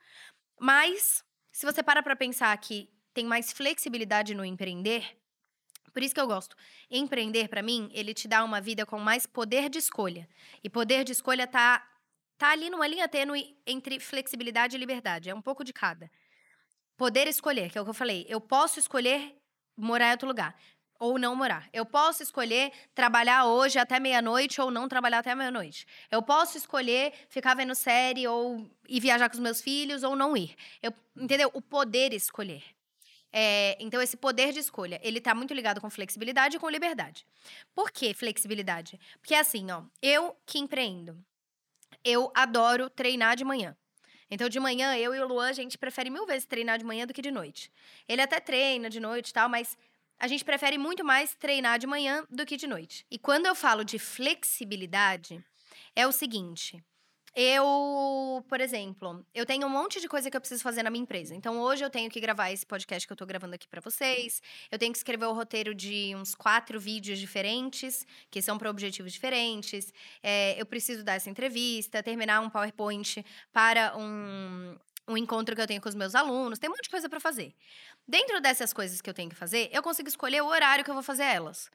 mas 0.58 1.22
se 1.56 1.64
você 1.64 1.82
para 1.82 2.02
para 2.02 2.14
pensar 2.14 2.54
que 2.58 2.86
tem 3.14 3.24
mais 3.24 3.50
flexibilidade 3.50 4.34
no 4.34 4.44
empreender, 4.44 5.16
por 5.90 6.02
isso 6.02 6.14
que 6.14 6.20
eu 6.20 6.26
gosto. 6.26 6.54
Empreender, 6.90 7.48
para 7.48 7.62
mim, 7.62 7.88
ele 7.94 8.12
te 8.12 8.28
dá 8.28 8.44
uma 8.44 8.60
vida 8.60 8.84
com 8.84 8.98
mais 8.98 9.24
poder 9.24 9.70
de 9.70 9.78
escolha. 9.78 10.28
E 10.62 10.68
poder 10.68 11.02
de 11.02 11.12
escolha 11.12 11.46
tá, 11.46 11.82
tá 12.36 12.50
ali 12.50 12.68
numa 12.68 12.86
linha 12.86 13.08
tênue 13.08 13.56
entre 13.66 13.98
flexibilidade 13.98 14.76
e 14.76 14.78
liberdade. 14.78 15.30
É 15.30 15.34
um 15.34 15.40
pouco 15.40 15.64
de 15.64 15.72
cada. 15.72 16.10
Poder 16.94 17.26
escolher, 17.26 17.70
que 17.70 17.78
é 17.78 17.80
o 17.80 17.84
que 17.84 17.90
eu 17.90 17.94
falei. 17.94 18.26
Eu 18.28 18.38
posso 18.38 18.78
escolher 18.78 19.34
morar 19.74 20.08
em 20.08 20.10
outro 20.10 20.28
lugar 20.28 20.54
ou 20.98 21.18
não 21.18 21.34
morar. 21.34 21.68
Eu 21.72 21.84
posso 21.84 22.22
escolher 22.22 22.72
trabalhar 22.94 23.46
hoje 23.46 23.78
até 23.78 23.98
meia-noite 24.00 24.60
ou 24.60 24.70
não 24.70 24.88
trabalhar 24.88 25.18
até 25.18 25.34
meia-noite. 25.34 25.86
Eu 26.10 26.22
posso 26.22 26.56
escolher 26.56 27.12
ficar 27.28 27.54
vendo 27.54 27.74
série 27.74 28.26
ou 28.26 28.68
ir 28.88 29.00
viajar 29.00 29.28
com 29.28 29.34
os 29.34 29.40
meus 29.40 29.60
filhos 29.60 30.02
ou 30.02 30.16
não 30.16 30.36
ir. 30.36 30.54
Eu, 30.82 30.92
entendeu? 31.16 31.50
O 31.54 31.62
poder 31.62 32.12
escolher. 32.12 32.62
É, 33.32 33.76
então, 33.80 34.00
esse 34.00 34.16
poder 34.16 34.52
de 34.52 34.60
escolha, 34.60 34.98
ele 35.02 35.20
tá 35.20 35.34
muito 35.34 35.52
ligado 35.52 35.80
com 35.80 35.90
flexibilidade 35.90 36.56
e 36.56 36.58
com 36.58 36.70
liberdade. 36.70 37.26
Por 37.74 37.90
que 37.90 38.14
flexibilidade? 38.14 38.98
Porque 39.20 39.34
assim, 39.34 39.70
ó, 39.70 39.82
eu 40.00 40.34
que 40.46 40.58
empreendo, 40.58 41.22
eu 42.02 42.32
adoro 42.34 42.88
treinar 42.88 43.36
de 43.36 43.44
manhã. 43.44 43.76
Então, 44.30 44.48
de 44.48 44.58
manhã, 44.58 44.96
eu 44.96 45.14
e 45.14 45.20
o 45.20 45.26
Luan, 45.26 45.50
a 45.50 45.52
gente 45.52 45.78
prefere 45.78 46.10
mil 46.10 46.26
vezes 46.26 46.46
treinar 46.46 46.78
de 46.78 46.84
manhã 46.84 47.06
do 47.06 47.12
que 47.12 47.22
de 47.22 47.30
noite. 47.30 47.70
Ele 48.08 48.22
até 48.22 48.40
treina 48.40 48.90
de 48.90 48.98
noite 48.98 49.30
e 49.30 49.32
tal, 49.32 49.48
mas 49.48 49.76
a 50.18 50.28
gente 50.28 50.44
prefere 50.44 50.78
muito 50.78 51.04
mais 51.04 51.34
treinar 51.34 51.78
de 51.78 51.86
manhã 51.86 52.24
do 52.30 52.46
que 52.46 52.56
de 52.56 52.66
noite. 52.66 53.04
E 53.10 53.18
quando 53.18 53.46
eu 53.46 53.54
falo 53.54 53.84
de 53.84 53.98
flexibilidade, 53.98 55.44
é 55.94 56.06
o 56.06 56.12
seguinte. 56.12 56.82
Eu, 57.38 58.42
por 58.48 58.62
exemplo, 58.62 59.22
eu 59.34 59.44
tenho 59.44 59.66
um 59.66 59.70
monte 59.70 60.00
de 60.00 60.08
coisa 60.08 60.30
que 60.30 60.36
eu 60.38 60.40
preciso 60.40 60.62
fazer 60.62 60.82
na 60.82 60.88
minha 60.88 61.02
empresa. 61.02 61.34
Então, 61.34 61.60
hoje 61.60 61.84
eu 61.84 61.90
tenho 61.90 62.10
que 62.10 62.18
gravar 62.18 62.50
esse 62.50 62.64
podcast 62.64 63.06
que 63.06 63.12
eu 63.12 63.16
tô 63.16 63.26
gravando 63.26 63.54
aqui 63.54 63.68
para 63.68 63.82
vocês. 63.82 64.40
Eu 64.70 64.78
tenho 64.78 64.90
que 64.90 64.96
escrever 64.96 65.26
o 65.26 65.34
roteiro 65.34 65.74
de 65.74 66.14
uns 66.16 66.34
quatro 66.34 66.80
vídeos 66.80 67.18
diferentes, 67.18 68.06
que 68.30 68.40
são 68.40 68.56
para 68.56 68.70
objetivos 68.70 69.12
diferentes. 69.12 69.92
É, 70.22 70.58
eu 70.58 70.64
preciso 70.64 71.04
dar 71.04 71.16
essa 71.16 71.28
entrevista, 71.28 72.02
terminar 72.02 72.40
um 72.40 72.48
PowerPoint 72.48 73.22
para 73.52 73.94
um, 73.98 74.74
um 75.08 75.16
encontro 75.16 75.54
que 75.54 75.60
eu 75.60 75.66
tenho 75.66 75.80
com 75.80 75.88
os 75.88 75.94
meus 75.94 76.14
alunos, 76.14 76.58
tem 76.58 76.68
um 76.68 76.72
monte 76.72 76.84
de 76.84 76.90
coisa 76.90 77.08
para 77.08 77.20
fazer. 77.20 77.54
Dentro 78.06 78.40
dessas 78.40 78.72
coisas 78.72 79.00
que 79.00 79.08
eu 79.08 79.14
tenho 79.14 79.30
que 79.30 79.36
fazer, 79.36 79.68
eu 79.72 79.82
consigo 79.82 80.08
escolher 80.08 80.42
o 80.42 80.46
horário 80.46 80.84
que 80.84 80.90
eu 80.90 80.94
vou 80.94 81.02
fazer 81.02 81.24
elas. 81.24 81.70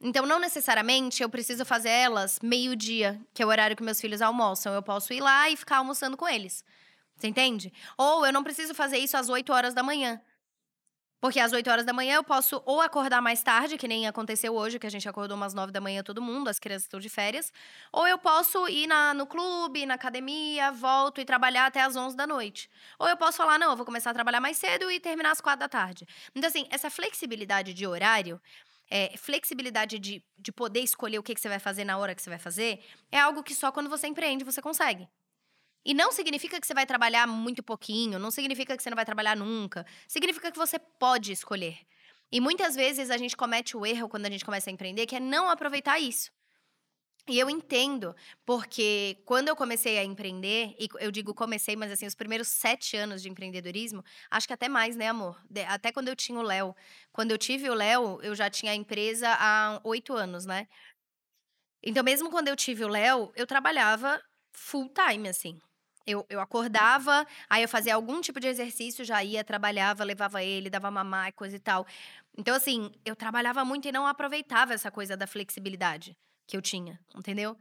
Então, 0.00 0.26
não 0.26 0.38
necessariamente 0.38 1.22
eu 1.22 1.28
preciso 1.28 1.64
fazer 1.64 1.88
elas 1.88 2.38
meio-dia, 2.42 3.18
que 3.32 3.42
é 3.42 3.46
o 3.46 3.48
horário 3.48 3.74
que 3.74 3.82
meus 3.82 4.00
filhos 4.00 4.20
almoçam. 4.20 4.74
Eu 4.74 4.82
posso 4.82 5.12
ir 5.12 5.20
lá 5.20 5.48
e 5.48 5.56
ficar 5.56 5.78
almoçando 5.78 6.16
com 6.16 6.28
eles. 6.28 6.62
Você 7.16 7.28
entende? 7.28 7.72
Ou 7.96 8.26
eu 8.26 8.32
não 8.32 8.44
preciso 8.44 8.74
fazer 8.74 8.98
isso 8.98 9.16
às 9.16 9.30
8 9.30 9.50
horas 9.52 9.72
da 9.72 9.82
manhã. 9.82 10.20
Porque 11.26 11.40
às 11.40 11.52
8 11.52 11.68
horas 11.68 11.84
da 11.84 11.92
manhã 11.92 12.14
eu 12.14 12.22
posso 12.22 12.62
ou 12.64 12.80
acordar 12.80 13.20
mais 13.20 13.42
tarde, 13.42 13.76
que 13.76 13.88
nem 13.88 14.06
aconteceu 14.06 14.54
hoje, 14.54 14.78
que 14.78 14.86
a 14.86 14.90
gente 14.90 15.08
acordou 15.08 15.36
umas 15.36 15.54
9 15.54 15.72
da 15.72 15.80
manhã 15.80 16.00
todo 16.00 16.22
mundo, 16.22 16.46
as 16.46 16.60
crianças 16.60 16.84
estão 16.84 17.00
de 17.00 17.08
férias. 17.08 17.52
Ou 17.92 18.06
eu 18.06 18.16
posso 18.16 18.68
ir 18.68 18.86
na, 18.86 19.12
no 19.12 19.26
clube, 19.26 19.84
na 19.86 19.94
academia, 19.94 20.70
volto 20.70 21.20
e 21.20 21.24
trabalhar 21.24 21.66
até 21.66 21.82
as 21.82 21.96
11 21.96 22.16
da 22.16 22.28
noite. 22.28 22.70
Ou 22.96 23.08
eu 23.08 23.16
posso 23.16 23.38
falar, 23.38 23.58
não, 23.58 23.72
eu 23.72 23.76
vou 23.76 23.84
começar 23.84 24.10
a 24.10 24.14
trabalhar 24.14 24.40
mais 24.40 24.56
cedo 24.56 24.88
e 24.88 25.00
terminar 25.00 25.32
às 25.32 25.40
4 25.40 25.58
da 25.58 25.68
tarde. 25.68 26.06
Então, 26.32 26.48
assim, 26.48 26.64
essa 26.70 26.88
flexibilidade 26.88 27.74
de 27.74 27.84
horário 27.88 28.40
é, 28.88 29.16
flexibilidade 29.16 29.98
de, 29.98 30.22
de 30.38 30.52
poder 30.52 30.78
escolher 30.78 31.18
o 31.18 31.24
que, 31.24 31.34
que 31.34 31.40
você 31.40 31.48
vai 31.48 31.58
fazer 31.58 31.82
na 31.82 31.98
hora 31.98 32.14
que 32.14 32.22
você 32.22 32.30
vai 32.30 32.38
fazer, 32.38 32.78
é 33.10 33.18
algo 33.18 33.42
que 33.42 33.52
só 33.52 33.72
quando 33.72 33.90
você 33.90 34.06
empreende 34.06 34.44
você 34.44 34.62
consegue. 34.62 35.08
E 35.86 35.94
não 35.94 36.10
significa 36.10 36.60
que 36.60 36.66
você 36.66 36.74
vai 36.74 36.84
trabalhar 36.84 37.28
muito 37.28 37.62
pouquinho, 37.62 38.18
não 38.18 38.32
significa 38.32 38.76
que 38.76 38.82
você 38.82 38.90
não 38.90 38.96
vai 38.96 39.04
trabalhar 39.04 39.36
nunca. 39.36 39.86
Significa 40.08 40.50
que 40.50 40.58
você 40.58 40.80
pode 40.80 41.30
escolher. 41.30 41.78
E 42.32 42.40
muitas 42.40 42.74
vezes 42.74 43.08
a 43.08 43.16
gente 43.16 43.36
comete 43.36 43.76
o 43.76 43.86
erro 43.86 44.08
quando 44.08 44.26
a 44.26 44.30
gente 44.30 44.44
começa 44.44 44.68
a 44.68 44.72
empreender, 44.72 45.06
que 45.06 45.14
é 45.14 45.20
não 45.20 45.48
aproveitar 45.48 46.00
isso. 46.00 46.32
E 47.28 47.38
eu 47.38 47.48
entendo, 47.48 48.16
porque 48.44 49.22
quando 49.24 49.46
eu 49.46 49.54
comecei 49.54 49.96
a 49.98 50.04
empreender, 50.04 50.74
e 50.76 50.88
eu 50.98 51.12
digo 51.12 51.32
comecei, 51.32 51.76
mas 51.76 51.92
assim, 51.92 52.06
os 52.06 52.16
primeiros 52.16 52.48
sete 52.48 52.96
anos 52.96 53.22
de 53.22 53.28
empreendedorismo, 53.28 54.04
acho 54.28 54.48
que 54.48 54.52
até 54.52 54.68
mais, 54.68 54.96
né, 54.96 55.08
amor? 55.08 55.40
Até 55.68 55.92
quando 55.92 56.08
eu 56.08 56.16
tinha 56.16 56.38
o 56.38 56.42
Léo. 56.42 56.74
Quando 57.12 57.30
eu 57.30 57.38
tive 57.38 57.70
o 57.70 57.74
Léo, 57.74 58.18
eu 58.22 58.34
já 58.34 58.50
tinha 58.50 58.72
a 58.72 58.76
empresa 58.76 59.28
há 59.38 59.80
oito 59.84 60.14
anos, 60.14 60.46
né? 60.46 60.66
Então, 61.80 62.02
mesmo 62.02 62.28
quando 62.28 62.48
eu 62.48 62.56
tive 62.56 62.84
o 62.84 62.88
Léo, 62.88 63.32
eu 63.36 63.46
trabalhava 63.46 64.20
full 64.52 64.88
time, 64.92 65.28
assim. 65.28 65.60
Eu, 66.06 66.24
eu 66.28 66.40
acordava, 66.40 67.26
aí 67.50 67.62
eu 67.62 67.68
fazia 67.68 67.94
algum 67.94 68.20
tipo 68.20 68.38
de 68.38 68.46
exercício, 68.46 69.04
já 69.04 69.24
ia, 69.24 69.42
trabalhava, 69.42 70.04
levava 70.04 70.42
ele, 70.42 70.70
dava 70.70 70.90
mamar, 70.90 71.32
coisa 71.32 71.56
e 71.56 71.58
tal. 71.58 71.84
Então, 72.38 72.54
assim, 72.54 72.92
eu 73.04 73.16
trabalhava 73.16 73.64
muito 73.64 73.88
e 73.88 73.92
não 73.92 74.06
aproveitava 74.06 74.72
essa 74.72 74.90
coisa 74.90 75.16
da 75.16 75.26
flexibilidade 75.26 76.16
que 76.46 76.56
eu 76.56 76.62
tinha, 76.62 77.00
entendeu? 77.14 77.56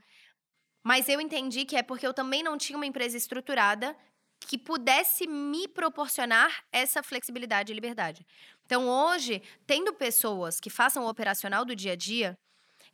Mas 0.84 1.10
eu 1.10 1.20
entendi 1.20 1.66
que 1.66 1.76
é 1.76 1.82
porque 1.82 2.06
eu 2.06 2.14
também 2.14 2.44
não 2.44 2.58
tinha 2.58 2.78
uma 2.78 2.86
empresa 2.86 3.18
estruturada 3.18 3.98
que 4.40 4.58
pudesse 4.58 5.26
me 5.28 5.68
proporcionar 5.68 6.64
essa 6.72 7.02
flexibilidade 7.02 7.72
e 7.72 7.76
liberdade. 7.76 8.26
Então, 8.66 8.88
hoje, 8.88 9.42
tendo 9.66 9.94
pessoas 9.94 10.60
que 10.60 10.70
façam 10.70 11.04
o 11.04 11.10
operacional 11.10 11.66
do 11.66 11.76
dia 11.76 11.94
a 11.94 11.96
dia 11.96 12.38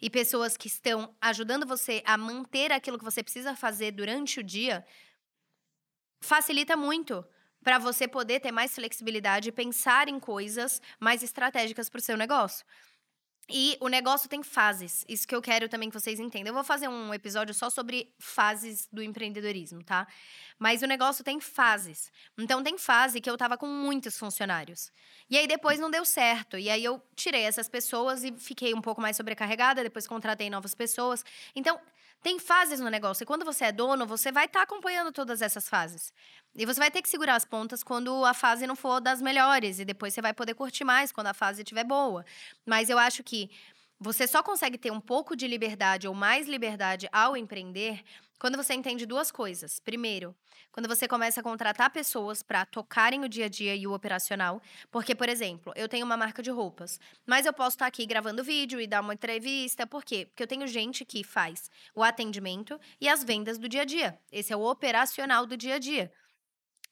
e 0.01 0.10
pessoas 0.10 0.55
que 0.55 0.67
estão 0.67 1.13
ajudando 1.20 1.65
você 1.65 2.01
a 2.05 2.17
manter 2.17 2.72
aquilo 2.72 2.98
que 2.98 3.03
você 3.03 3.22
precisa 3.22 3.55
fazer 3.55 3.91
durante 3.91 4.39
o 4.39 4.43
dia, 4.43 4.86
facilita 6.22 6.78
muito 6.78 7.25
para 7.63 7.78
você 7.78 8.08
poder 8.08 8.40
ter 8.40 8.51
mais 8.51 8.74
flexibilidade 8.74 9.50
e 9.50 9.51
pensar 9.51 10.08
em 10.08 10.20
coisas 10.20 10.82
mais 11.00 11.22
estratégicas 11.22 11.90
para 11.90 12.00
o 12.00 12.01
seu 12.01 12.18
negócio. 12.18 12.66
E 13.54 13.78
o 13.82 13.90
negócio 13.90 14.30
tem 14.30 14.42
fases. 14.42 15.04
Isso 15.10 15.28
que 15.28 15.36
eu 15.36 15.42
quero 15.42 15.68
também 15.68 15.90
que 15.90 16.00
vocês 16.00 16.20
entendam. 16.20 16.51
Eu 16.51 16.54
vou 16.54 16.63
fazer 16.63 16.88
um 16.88 17.13
episódio 17.13 17.54
só 17.54 17.70
sobre 17.70 18.13
fases 18.18 18.88
do 18.92 19.04
empreendedorismo, 19.04 19.84
tá? 19.84 20.08
Mas 20.58 20.82
o 20.82 20.88
negócio 20.88 21.24
tem 21.24 21.40
fases. 21.42 22.10
Então 22.38 22.63
tem 22.63 22.78
fase 22.78 23.20
que 23.20 23.30
eu 23.30 23.36
tava 23.36 23.58
com 23.58 23.68
muitos 23.68 24.18
funcionários. 24.18 24.90
E 25.30 25.38
aí 25.38 25.48
depois 25.48 25.80
não 25.80 25.92
deu 25.92 26.06
certo. 26.06 26.58
E 26.58 26.70
aí 26.70 26.84
eu 26.84 27.01
tirei 27.13 27.42
essas 27.42 27.68
pessoas 27.68 28.24
e 28.24 28.32
fiquei 28.38 28.74
um 28.74 28.82
pouco 28.82 29.01
mais 29.01 29.18
sobrecarregada, 29.18 29.84
depois 29.84 30.08
contratei 30.08 30.50
novas 30.50 30.74
pessoas. 30.74 31.25
Então, 31.54 31.78
tem 32.22 32.40
fases 32.40 32.80
no 32.80 32.90
negócio. 32.90 33.24
E 33.24 33.25
quando 33.25 33.44
você 33.44 33.66
é 33.66 33.72
dono, 33.72 34.06
você 34.06 34.32
vai 34.32 34.46
estar 34.46 34.60
tá 34.60 34.63
acompanhando 34.63 35.12
todas 35.12 35.42
essas 35.42 35.68
fases. 35.68 36.13
E 36.56 36.66
você 36.66 36.80
vai 36.80 36.92
ter 36.92 37.01
que 37.01 37.10
segurar 37.10 37.36
as 37.36 37.46
pontas 37.46 37.84
quando 37.84 38.25
a 38.25 38.34
fase 38.34 38.68
não 38.68 38.75
for 38.75 39.00
das 39.00 39.22
melhores. 39.22 39.80
E 39.80 39.86
depois 39.86 40.13
você 40.13 40.22
vai 40.22 40.34
poder 40.34 40.54
curtir 40.54 40.84
mais 40.84 41.12
quando 41.12 41.28
a 41.28 41.34
fase 41.34 41.62
estiver 41.62 41.84
boa. 41.84 42.25
Mas 42.66 42.90
eu 42.90 43.00
acho 43.00 43.24
que 43.24 43.50
você 44.03 44.27
só 44.27 44.41
consegue 44.41 44.79
ter 44.79 44.91
um 44.91 45.00
pouco 45.00 45.36
de 45.36 45.48
liberdade 45.48 46.08
ou 46.08 46.15
mais 46.15 46.48
liberdade 46.48 47.08
ao 47.12 47.38
empreender 47.38 48.03
quando 48.39 48.58
você 48.58 48.74
entende 48.74 49.05
duas 49.05 49.31
coisas. 49.31 49.79
Primeiro, 49.79 50.36
quando 50.72 50.88
você 50.88 51.08
começa 51.08 51.39
a 51.39 51.43
contratar 51.43 51.91
pessoas 51.91 52.41
para 52.41 52.65
tocarem 52.65 53.24
o 53.24 53.29
dia 53.29 53.46
a 53.46 53.48
dia 53.48 53.75
e 53.75 53.86
o 53.86 53.93
operacional. 53.93 54.60
Porque, 54.89 55.13
por 55.13 55.29
exemplo, 55.29 55.72
eu 55.75 55.88
tenho 55.88 56.03
uma 56.03 56.17
marca 56.17 56.41
de 56.41 56.50
roupas, 56.50 57.00
mas 57.27 57.46
eu 57.46 57.53
posso 57.53 57.75
estar 57.75 57.86
tá 57.86 57.89
aqui 57.89 58.03
gravando 58.08 58.43
vídeo 58.43 58.81
e 58.81 58.88
dar 58.88 59.01
uma 59.01 59.13
entrevista. 59.13 59.86
Por 59.86 60.03
quê? 60.03 60.25
Porque 60.25 60.41
eu 60.41 60.48
tenho 60.48 60.65
gente 60.65 61.05
que 61.05 61.24
faz 61.24 61.70
o 61.93 62.03
atendimento 62.03 62.79
e 63.00 63.08
as 63.08 63.24
vendas 63.24 63.60
do 63.60 63.70
dia 63.70 63.84
a 63.84 63.86
dia. 63.86 64.17
Esse 64.31 64.51
é 64.51 64.58
o 64.58 64.67
operacional 64.67 65.46
do 65.46 65.55
dia 65.55 65.75
a 65.75 65.79
dia 65.79 66.12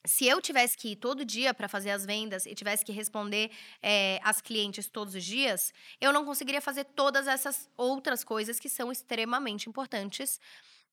se 0.05 0.25
eu 0.25 0.41
tivesse 0.41 0.77
que 0.77 0.93
ir 0.93 0.95
todo 0.95 1.25
dia 1.25 1.53
para 1.53 1.67
fazer 1.67 1.91
as 1.91 2.05
vendas 2.05 2.45
e 2.45 2.55
tivesse 2.55 2.85
que 2.85 2.91
responder 2.91 3.51
é, 3.81 4.19
às 4.23 4.41
clientes 4.41 4.87
todos 4.87 5.13
os 5.13 5.23
dias, 5.23 5.73
eu 5.99 6.13
não 6.13 6.25
conseguiria 6.25 6.61
fazer 6.61 6.85
todas 6.85 7.27
essas 7.27 7.69
outras 7.75 8.23
coisas 8.23 8.59
que 8.59 8.69
são 8.69 8.91
extremamente 8.91 9.69
importantes 9.69 10.39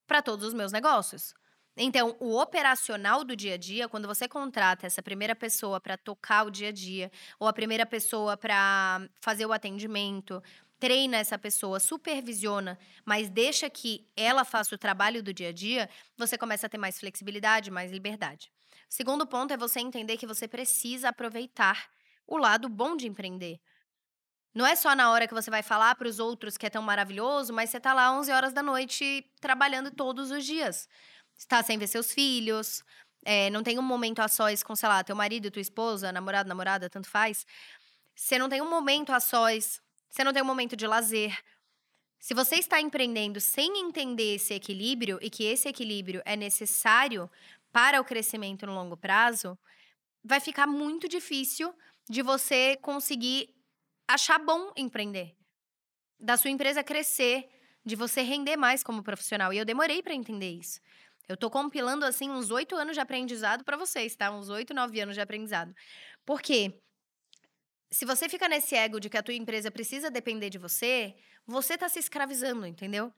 para 0.06 0.22
todos 0.22 0.46
os 0.46 0.54
meus 0.54 0.72
negócios. 0.72 1.34
Então, 1.76 2.16
o 2.18 2.40
operacional 2.40 3.22
do 3.22 3.36
dia 3.36 3.54
a 3.54 3.56
dia, 3.58 3.86
quando 3.86 4.08
você 4.08 4.26
contrata 4.26 4.86
essa 4.86 5.02
primeira 5.02 5.36
pessoa 5.36 5.78
para 5.78 5.96
tocar 5.98 6.46
o 6.46 6.50
dia 6.50 6.70
a 6.70 6.72
dia, 6.72 7.12
ou 7.38 7.46
a 7.46 7.52
primeira 7.52 7.84
pessoa 7.84 8.34
para 8.34 9.06
fazer 9.20 9.44
o 9.44 9.52
atendimento, 9.52 10.42
treina 10.78 11.16
essa 11.16 11.38
pessoa, 11.38 11.80
supervisiona, 11.80 12.78
mas 13.04 13.28
deixa 13.28 13.68
que 13.70 14.06
ela 14.16 14.44
faça 14.44 14.74
o 14.74 14.78
trabalho 14.78 15.22
do 15.22 15.32
dia 15.32 15.48
a 15.48 15.52
dia, 15.52 15.88
você 16.16 16.36
começa 16.36 16.66
a 16.66 16.70
ter 16.70 16.78
mais 16.78 16.98
flexibilidade, 16.98 17.70
mais 17.70 17.90
liberdade. 17.90 18.50
O 18.88 18.94
segundo 18.94 19.26
ponto 19.26 19.52
é 19.52 19.56
você 19.56 19.80
entender 19.80 20.16
que 20.16 20.26
você 20.26 20.46
precisa 20.46 21.08
aproveitar 21.08 21.88
o 22.26 22.36
lado 22.36 22.68
bom 22.68 22.96
de 22.96 23.06
empreender. 23.06 23.60
Não 24.54 24.66
é 24.66 24.74
só 24.74 24.94
na 24.94 25.10
hora 25.10 25.28
que 25.28 25.34
você 25.34 25.50
vai 25.50 25.62
falar 25.62 25.94
para 25.96 26.08
os 26.08 26.18
outros 26.18 26.56
que 26.56 26.66
é 26.66 26.70
tão 26.70 26.82
maravilhoso, 26.82 27.52
mas 27.52 27.70
você 27.70 27.76
está 27.76 27.92
lá 27.92 28.18
11 28.18 28.32
horas 28.32 28.52
da 28.52 28.62
noite 28.62 29.24
trabalhando 29.40 29.90
todos 29.90 30.30
os 30.30 30.44
dias. 30.44 30.88
Está 31.36 31.62
sem 31.62 31.76
ver 31.76 31.86
seus 31.86 32.12
filhos, 32.12 32.82
é, 33.26 33.50
não 33.50 33.62
tem 33.62 33.78
um 33.78 33.82
momento 33.82 34.20
a 34.20 34.28
sós 34.28 34.62
com, 34.62 34.76
sei 34.76 34.88
lá, 34.88 35.02
teu 35.02 35.16
marido, 35.16 35.50
tua 35.50 35.60
esposa, 35.60 36.12
namorado, 36.12 36.48
namorada, 36.48 36.88
tanto 36.88 37.08
faz. 37.08 37.44
Você 38.14 38.38
não 38.38 38.48
tem 38.48 38.62
um 38.62 38.70
momento 38.70 39.12
a 39.12 39.18
sós, 39.18 39.82
você 40.08 40.24
não 40.24 40.32
tem 40.32 40.42
um 40.42 40.46
momento 40.46 40.76
de 40.76 40.86
lazer. 40.86 41.36
Se 42.18 42.34
você 42.34 42.56
está 42.56 42.80
empreendendo 42.80 43.40
sem 43.40 43.78
entender 43.78 44.34
esse 44.34 44.54
equilíbrio 44.54 45.18
e 45.20 45.30
que 45.30 45.44
esse 45.44 45.68
equilíbrio 45.68 46.22
é 46.24 46.36
necessário 46.36 47.30
para 47.70 48.00
o 48.00 48.04
crescimento 48.04 48.66
no 48.66 48.74
longo 48.74 48.96
prazo, 48.96 49.58
vai 50.24 50.40
ficar 50.40 50.66
muito 50.66 51.08
difícil 51.08 51.74
de 52.08 52.22
você 52.22 52.76
conseguir 52.76 53.54
achar 54.08 54.38
bom 54.38 54.72
empreender, 54.76 55.36
da 56.18 56.36
sua 56.36 56.50
empresa 56.50 56.82
crescer, 56.82 57.48
de 57.84 57.94
você 57.94 58.22
render 58.22 58.56
mais 58.56 58.82
como 58.82 59.02
profissional. 59.02 59.52
E 59.52 59.58
eu 59.58 59.64
demorei 59.64 60.02
para 60.02 60.14
entender 60.14 60.50
isso. 60.50 60.80
Eu 61.28 61.36
tô 61.36 61.50
compilando, 61.50 62.04
assim, 62.04 62.30
uns 62.30 62.50
oito 62.50 62.74
anos 62.76 62.94
de 62.94 63.00
aprendizado 63.00 63.64
para 63.64 63.76
vocês, 63.76 64.14
tá? 64.14 64.30
Uns 64.30 64.48
oito, 64.48 64.72
nove 64.72 65.00
anos 65.00 65.14
de 65.14 65.20
aprendizado. 65.20 65.74
Por 66.24 66.40
quê? 66.40 66.80
Se 67.90 68.04
você 68.04 68.28
fica 68.28 68.48
nesse 68.48 68.74
ego 68.74 68.98
de 68.98 69.08
que 69.08 69.16
a 69.16 69.22
tua 69.22 69.34
empresa 69.34 69.70
precisa 69.70 70.10
depender 70.10 70.50
de 70.50 70.58
você, 70.58 71.14
você 71.46 71.78
tá 71.78 71.88
se 71.88 71.98
escravizando, 71.98 72.66
entendeu? 72.66 73.12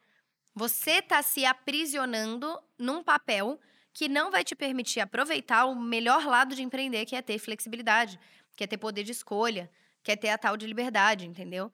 Você 0.54 1.00
tá 1.00 1.22
se 1.22 1.44
aprisionando 1.44 2.58
num 2.78 3.02
papel 3.02 3.58
que 3.92 4.08
não 4.08 4.30
vai 4.30 4.44
te 4.44 4.54
permitir 4.54 5.00
aproveitar 5.00 5.64
o 5.64 5.74
melhor 5.74 6.24
lado 6.26 6.54
de 6.54 6.62
empreender, 6.62 7.06
que 7.06 7.16
é 7.16 7.22
ter 7.22 7.38
flexibilidade, 7.38 8.18
que 8.56 8.64
é 8.64 8.66
ter 8.66 8.78
poder 8.78 9.02
de 9.02 9.12
escolha, 9.12 9.70
que 10.02 10.12
é 10.12 10.16
ter 10.16 10.28
a 10.28 10.38
tal 10.38 10.56
de 10.56 10.66
liberdade, 10.66 11.26
entendeu? 11.26 11.72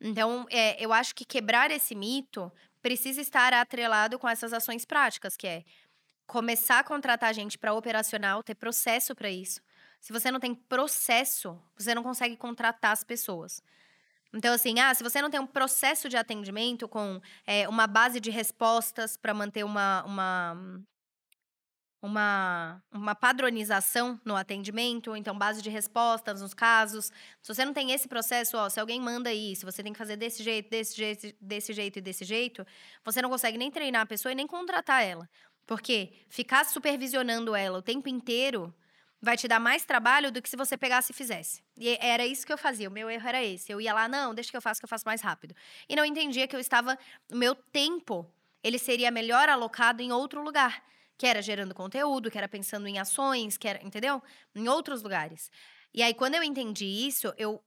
Então, 0.00 0.46
é, 0.50 0.82
eu 0.84 0.92
acho 0.92 1.14
que 1.14 1.24
quebrar 1.24 1.70
esse 1.70 1.94
mito 1.94 2.52
precisa 2.82 3.20
estar 3.20 3.52
atrelado 3.54 4.18
com 4.18 4.28
essas 4.28 4.52
ações 4.52 4.84
práticas, 4.84 5.36
que 5.36 5.46
é 5.46 5.64
começar 6.26 6.80
a 6.80 6.84
contratar 6.84 7.32
gente 7.34 7.58
para 7.58 7.72
operacional, 7.72 8.42
ter 8.42 8.54
processo 8.54 9.14
para 9.14 9.30
isso. 9.30 9.60
Se 10.04 10.12
você 10.12 10.30
não 10.30 10.38
tem 10.38 10.54
processo, 10.54 11.58
você 11.74 11.94
não 11.94 12.02
consegue 12.02 12.36
contratar 12.36 12.92
as 12.92 13.02
pessoas. 13.02 13.62
Então, 14.34 14.52
assim, 14.52 14.78
ah, 14.78 14.92
se 14.92 15.02
você 15.02 15.22
não 15.22 15.30
tem 15.30 15.40
um 15.40 15.46
processo 15.46 16.10
de 16.10 16.16
atendimento 16.18 16.86
com 16.86 17.22
é, 17.46 17.66
uma 17.70 17.86
base 17.86 18.20
de 18.20 18.30
respostas 18.30 19.16
para 19.16 19.32
manter 19.32 19.64
uma, 19.64 20.04
uma 20.04 20.84
uma, 22.02 22.82
uma 22.92 23.14
padronização 23.14 24.20
no 24.26 24.36
atendimento, 24.36 25.16
então 25.16 25.38
base 25.38 25.62
de 25.62 25.70
respostas 25.70 26.42
nos 26.42 26.52
casos. 26.52 27.10
Se 27.40 27.54
você 27.54 27.64
não 27.64 27.72
tem 27.72 27.92
esse 27.92 28.06
processo, 28.06 28.58
ó, 28.58 28.68
se 28.68 28.78
alguém 28.78 29.00
manda 29.00 29.32
isso, 29.32 29.64
você 29.64 29.82
tem 29.82 29.90
que 29.90 29.98
fazer 29.98 30.16
desse 30.16 30.42
jeito, 30.42 30.68
desse 30.68 30.94
jeito, 30.94 31.34
desse 31.40 31.72
jeito 31.72 31.98
e 31.98 32.02
desse 32.02 32.26
jeito, 32.26 32.66
você 33.02 33.22
não 33.22 33.30
consegue 33.30 33.56
nem 33.56 33.70
treinar 33.70 34.02
a 34.02 34.06
pessoa 34.06 34.32
e 34.32 34.34
nem 34.34 34.46
contratar 34.46 35.02
ela. 35.02 35.26
Porque 35.66 36.12
ficar 36.28 36.66
supervisionando 36.66 37.56
ela 37.56 37.78
o 37.78 37.82
tempo 37.82 38.06
inteiro 38.06 38.74
vai 39.24 39.36
te 39.36 39.48
dar 39.48 39.58
mais 39.58 39.84
trabalho 39.84 40.30
do 40.30 40.40
que 40.40 40.48
se 40.48 40.56
você 40.56 40.76
pegasse 40.76 41.12
e 41.12 41.14
fizesse. 41.14 41.62
E 41.76 41.96
era 42.00 42.26
isso 42.26 42.46
que 42.46 42.52
eu 42.52 42.58
fazia, 42.58 42.88
o 42.88 42.92
meu 42.92 43.10
erro 43.10 43.26
era 43.28 43.42
esse. 43.42 43.72
Eu 43.72 43.80
ia 43.80 43.94
lá, 43.94 44.06
não, 44.06 44.34
deixa 44.34 44.50
que 44.50 44.56
eu 44.56 44.62
faço, 44.62 44.80
que 44.80 44.84
eu 44.84 44.88
faço 44.88 45.04
mais 45.06 45.20
rápido. 45.20 45.54
E 45.88 45.96
não 45.96 46.04
entendia 46.04 46.46
que 46.46 46.54
eu 46.54 46.60
estava, 46.60 46.98
o 47.32 47.36
meu 47.36 47.54
tempo, 47.54 48.30
ele 48.62 48.78
seria 48.78 49.10
melhor 49.10 49.48
alocado 49.48 50.02
em 50.02 50.12
outro 50.12 50.42
lugar 50.42 50.84
que 51.16 51.26
era 51.26 51.40
gerando 51.40 51.74
conteúdo, 51.74 52.30
que 52.30 52.38
era 52.38 52.48
pensando 52.48 52.86
em 52.86 52.98
ações, 52.98 53.56
que 53.56 53.68
era, 53.68 53.84
entendeu? 53.84 54.22
Em 54.54 54.68
outros 54.68 55.02
lugares. 55.02 55.50
E 55.92 56.02
aí, 56.02 56.12
quando 56.12 56.34
eu 56.34 56.42
entendi 56.42 56.84
isso, 56.84 57.32
eu. 57.36 57.62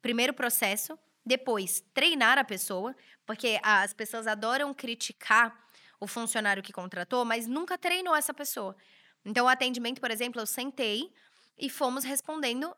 Primeiro 0.00 0.34
processo, 0.34 0.98
depois 1.24 1.84
treinar 1.94 2.36
a 2.36 2.42
pessoa, 2.42 2.94
porque 3.24 3.60
as 3.62 3.92
pessoas 3.92 4.26
adoram 4.26 4.74
criticar 4.74 5.56
o 6.00 6.08
funcionário 6.08 6.60
que 6.60 6.72
contratou, 6.72 7.24
mas 7.24 7.46
nunca 7.46 7.78
treinou 7.78 8.16
essa 8.16 8.34
pessoa. 8.34 8.76
Então, 9.24 9.46
o 9.46 9.48
atendimento, 9.48 10.00
por 10.00 10.10
exemplo, 10.10 10.40
eu 10.40 10.46
sentei 10.46 11.12
e 11.58 11.70
fomos 11.70 12.04
respondendo, 12.04 12.74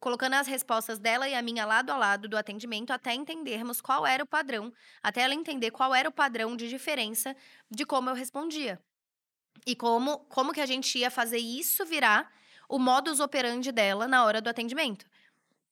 colocando 0.00 0.34
as 0.34 0.46
respostas 0.46 0.98
dela 0.98 1.28
e 1.28 1.34
a 1.34 1.42
minha 1.42 1.64
lado 1.66 1.90
a 1.90 1.96
lado 1.96 2.28
do 2.28 2.36
atendimento, 2.36 2.92
até 2.92 3.14
entendermos 3.14 3.80
qual 3.80 4.06
era 4.06 4.22
o 4.22 4.26
padrão, 4.26 4.72
até 5.02 5.22
ela 5.22 5.34
entender 5.34 5.70
qual 5.70 5.94
era 5.94 6.08
o 6.08 6.12
padrão 6.12 6.56
de 6.56 6.68
diferença 6.68 7.36
de 7.70 7.84
como 7.84 8.10
eu 8.10 8.14
respondia. 8.14 8.80
E 9.66 9.76
como, 9.76 10.20
como 10.26 10.52
que 10.52 10.60
a 10.60 10.66
gente 10.66 10.98
ia 10.98 11.10
fazer 11.10 11.38
isso 11.38 11.84
virar 11.84 12.32
o 12.68 12.78
modus 12.78 13.20
operandi 13.20 13.72
dela 13.72 14.06
na 14.06 14.24
hora 14.24 14.40
do 14.40 14.48
atendimento. 14.48 15.06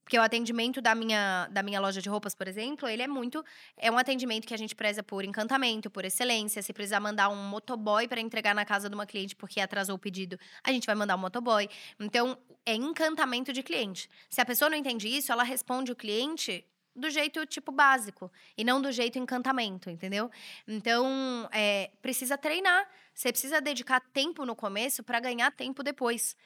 Porque 0.06 0.16
o 0.16 0.22
atendimento 0.22 0.80
da 0.80 0.94
minha, 0.94 1.48
da 1.50 1.64
minha 1.64 1.80
loja 1.80 2.00
de 2.00 2.08
roupas, 2.08 2.32
por 2.32 2.46
exemplo, 2.46 2.86
ele 2.86 3.02
é 3.02 3.08
muito. 3.08 3.44
É 3.76 3.90
um 3.90 3.98
atendimento 3.98 4.46
que 4.46 4.54
a 4.54 4.56
gente 4.56 4.72
preza 4.72 5.02
por 5.02 5.24
encantamento, 5.24 5.90
por 5.90 6.04
excelência. 6.04 6.62
Se 6.62 6.72
precisar 6.72 7.00
mandar 7.00 7.28
um 7.28 7.34
motoboy 7.34 8.06
para 8.06 8.20
entregar 8.20 8.54
na 8.54 8.64
casa 8.64 8.88
de 8.88 8.94
uma 8.94 9.04
cliente 9.04 9.34
porque 9.34 9.60
atrasou 9.60 9.96
o 9.96 9.98
pedido, 9.98 10.38
a 10.62 10.70
gente 10.70 10.86
vai 10.86 10.94
mandar 10.94 11.16
um 11.16 11.18
motoboy. 11.18 11.68
Então, 11.98 12.38
é 12.64 12.72
encantamento 12.76 13.52
de 13.52 13.64
cliente. 13.64 14.08
Se 14.30 14.40
a 14.40 14.46
pessoa 14.46 14.70
não 14.70 14.76
entende 14.76 15.08
isso, 15.08 15.32
ela 15.32 15.42
responde 15.42 15.90
o 15.90 15.96
cliente 15.96 16.64
do 16.94 17.10
jeito, 17.10 17.44
tipo, 17.44 17.72
básico. 17.72 18.30
E 18.56 18.62
não 18.62 18.80
do 18.80 18.92
jeito 18.92 19.18
encantamento, 19.18 19.90
entendeu? 19.90 20.30
Então, 20.68 21.48
é, 21.50 21.90
precisa 22.00 22.38
treinar. 22.38 22.88
Você 23.12 23.32
precisa 23.32 23.60
dedicar 23.60 23.98
tempo 24.12 24.46
no 24.46 24.54
começo 24.54 25.02
para 25.02 25.18
ganhar 25.18 25.50
tempo 25.50 25.82
depois. 25.82 26.36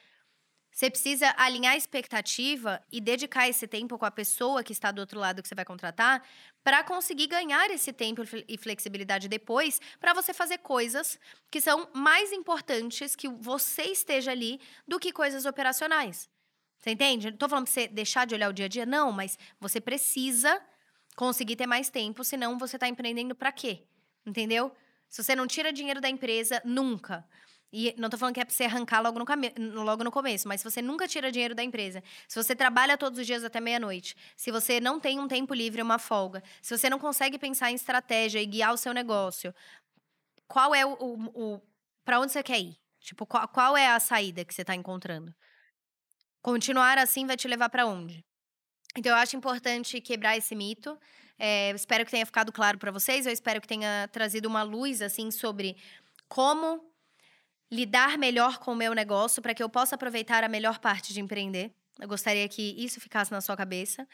Você 0.71 0.89
precisa 0.89 1.33
alinhar 1.37 1.73
a 1.73 1.77
expectativa 1.77 2.81
e 2.91 3.01
dedicar 3.01 3.47
esse 3.47 3.67
tempo 3.67 3.97
com 3.97 4.05
a 4.05 4.11
pessoa 4.11 4.63
que 4.63 4.71
está 4.71 4.89
do 4.89 4.99
outro 4.99 5.19
lado 5.19 5.41
que 5.41 5.47
você 5.47 5.53
vai 5.53 5.65
contratar 5.65 6.23
para 6.63 6.81
conseguir 6.83 7.27
ganhar 7.27 7.69
esse 7.69 7.91
tempo 7.91 8.21
e 8.47 8.57
flexibilidade 8.57 9.27
depois 9.27 9.81
para 9.99 10.13
você 10.13 10.33
fazer 10.33 10.59
coisas 10.59 11.19
que 11.49 11.59
são 11.59 11.89
mais 11.93 12.31
importantes 12.31 13.15
que 13.15 13.27
você 13.27 13.83
esteja 13.83 14.31
ali 14.31 14.61
do 14.87 14.97
que 14.97 15.11
coisas 15.11 15.45
operacionais. 15.45 16.29
Você 16.79 16.91
entende? 16.91 17.29
Não 17.29 17.37
tô 17.37 17.49
falando 17.49 17.65
pra 17.65 17.73
você 17.73 17.87
deixar 17.87 18.25
de 18.25 18.33
olhar 18.33 18.49
o 18.49 18.53
dia 18.53 18.65
a 18.65 18.69
dia, 18.69 18.85
não, 18.85 19.11
mas 19.11 19.37
você 19.59 19.79
precisa 19.81 20.59
conseguir 21.15 21.55
ter 21.57 21.67
mais 21.67 21.89
tempo, 21.89 22.23
senão 22.23 22.57
você 22.57 22.77
está 22.77 22.87
empreendendo 22.87 23.35
para 23.35 23.51
quê? 23.51 23.83
Entendeu? 24.25 24.71
Se 25.09 25.21
você 25.23 25.35
não 25.35 25.45
tira 25.45 25.73
dinheiro 25.73 25.99
da 25.99 26.09
empresa 26.09 26.61
nunca, 26.63 27.27
e 27.71 27.95
não 27.97 28.09
tô 28.09 28.17
falando 28.17 28.33
que 28.33 28.41
é 28.41 28.45
pra 28.45 28.53
você 28.53 28.65
arrancar 28.65 28.99
logo 28.99 29.17
no, 29.17 29.83
logo 29.83 30.03
no 30.03 30.11
começo, 30.11 30.47
mas 30.47 30.59
se 30.59 30.69
você 30.69 30.81
nunca 30.81 31.07
tira 31.07 31.31
dinheiro 31.31 31.55
da 31.55 31.63
empresa, 31.63 32.03
se 32.27 32.41
você 32.41 32.55
trabalha 32.55 32.97
todos 32.97 33.17
os 33.17 33.25
dias 33.25 33.43
até 33.43 33.61
meia-noite, 33.61 34.15
se 34.35 34.51
você 34.51 34.79
não 34.81 34.99
tem 34.99 35.19
um 35.19 35.27
tempo 35.27 35.53
livre, 35.53 35.81
uma 35.81 35.97
folga, 35.97 36.43
se 36.61 36.77
você 36.77 36.89
não 36.89 36.99
consegue 36.99 37.39
pensar 37.39 37.71
em 37.71 37.75
estratégia 37.75 38.41
e 38.41 38.45
guiar 38.45 38.73
o 38.73 38.77
seu 38.77 38.93
negócio, 38.93 39.53
qual 40.47 40.75
é 40.75 40.85
o. 40.85 40.93
o, 40.93 41.53
o 41.55 41.61
para 42.03 42.19
onde 42.19 42.31
você 42.31 42.43
quer 42.43 42.59
ir? 42.59 42.77
Tipo, 42.99 43.25
qual, 43.25 43.47
qual 43.47 43.77
é 43.77 43.87
a 43.87 43.99
saída 43.99 44.43
que 44.43 44.53
você 44.53 44.65
tá 44.65 44.75
encontrando? 44.75 45.33
Continuar 46.41 46.97
assim 46.97 47.25
vai 47.25 47.37
te 47.37 47.47
levar 47.47 47.69
para 47.69 47.85
onde? 47.85 48.25
Então, 48.97 49.11
eu 49.11 49.15
acho 49.15 49.37
importante 49.37 50.01
quebrar 50.01 50.35
esse 50.35 50.53
mito. 50.55 50.99
É, 51.39 51.71
espero 51.71 52.03
que 52.03 52.11
tenha 52.11 52.25
ficado 52.25 52.51
claro 52.51 52.77
para 52.77 52.91
vocês. 52.91 53.25
Eu 53.25 53.31
espero 53.31 53.61
que 53.61 53.67
tenha 53.67 54.09
trazido 54.11 54.47
uma 54.47 54.63
luz 54.63 55.01
assim 55.01 55.31
sobre 55.31 55.77
como 56.27 56.90
lidar 57.71 58.17
melhor 58.17 58.57
com 58.59 58.73
o 58.73 58.75
meu 58.75 58.93
negócio 58.93 59.41
para 59.41 59.53
que 59.53 59.63
eu 59.63 59.69
possa 59.69 59.95
aproveitar 59.95 60.43
a 60.43 60.49
melhor 60.49 60.79
parte 60.79 61.13
de 61.13 61.21
empreender. 61.21 61.73
Eu 61.99 62.07
gostaria 62.07 62.47
que 62.49 62.75
isso 62.83 62.99
ficasse 62.99 63.31
na 63.31 63.41
sua 63.41 63.55
cabeça. 63.55 64.07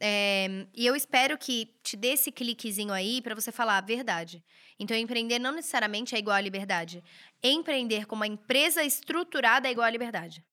É, 0.00 0.66
e 0.74 0.84
eu 0.86 0.96
espero 0.96 1.38
que 1.38 1.74
te 1.82 1.96
dê 1.96 2.08
esse 2.08 2.32
cliquezinho 2.32 2.92
aí 2.92 3.22
para 3.22 3.34
você 3.34 3.52
falar 3.52 3.78
a 3.78 3.80
verdade. 3.80 4.44
Então, 4.78 4.96
empreender 4.96 5.38
não 5.38 5.52
necessariamente 5.52 6.14
é 6.14 6.18
igual 6.18 6.36
à 6.36 6.40
liberdade. 6.40 7.02
Empreender 7.42 8.06
com 8.06 8.16
uma 8.16 8.26
empresa 8.26 8.82
estruturada 8.82 9.68
é 9.68 9.70
igual 9.70 9.86
à 9.86 9.90
liberdade. 9.90 10.44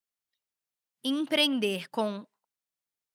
Empreender 1.03 1.89
com 1.89 2.25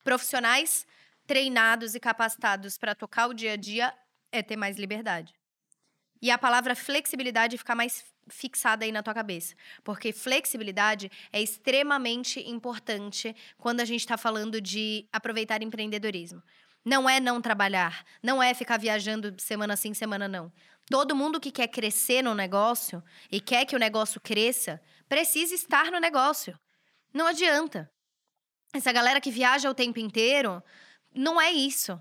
profissionais 0.02 0.86
treinados 1.26 1.94
e 1.94 2.00
capacitados 2.00 2.76
para 2.76 2.94
tocar 2.94 3.28
o 3.28 3.34
dia 3.34 3.52
a 3.52 3.56
dia 3.56 3.94
é 4.32 4.42
ter 4.42 4.56
mais 4.56 4.76
liberdade. 4.76 5.32
E 6.22 6.30
a 6.30 6.36
palavra 6.36 6.74
flexibilidade 6.74 7.56
fica 7.56 7.74
mais 7.74 8.04
fixada 8.30 8.84
aí 8.84 8.92
na 8.92 9.02
tua 9.02 9.14
cabeça. 9.14 9.54
Porque 9.84 10.12
flexibilidade 10.12 11.10
é 11.32 11.40
extremamente 11.40 12.40
importante 12.48 13.34
quando 13.58 13.80
a 13.80 13.84
gente 13.84 14.00
está 14.00 14.16
falando 14.16 14.60
de 14.60 15.06
aproveitar 15.12 15.62
empreendedorismo. 15.62 16.42
Não 16.84 17.08
é 17.08 17.20
não 17.20 17.40
trabalhar, 17.40 18.04
não 18.22 18.42
é 18.42 18.54
ficar 18.54 18.78
viajando 18.78 19.34
semana 19.38 19.76
sim, 19.76 19.92
semana 19.92 20.26
não. 20.26 20.50
Todo 20.88 21.14
mundo 21.14 21.40
que 21.40 21.50
quer 21.50 21.68
crescer 21.68 22.22
no 22.22 22.34
negócio 22.34 23.02
e 23.30 23.40
quer 23.40 23.64
que 23.64 23.76
o 23.76 23.78
negócio 23.78 24.20
cresça, 24.20 24.80
precisa 25.08 25.54
estar 25.54 25.90
no 25.90 26.00
negócio. 26.00 26.58
Não 27.12 27.26
adianta. 27.26 27.90
Essa 28.72 28.92
galera 28.92 29.20
que 29.20 29.30
viaja 29.30 29.68
o 29.68 29.74
tempo 29.74 29.98
inteiro, 29.98 30.62
não 31.14 31.40
é 31.40 31.50
isso. 31.52 32.00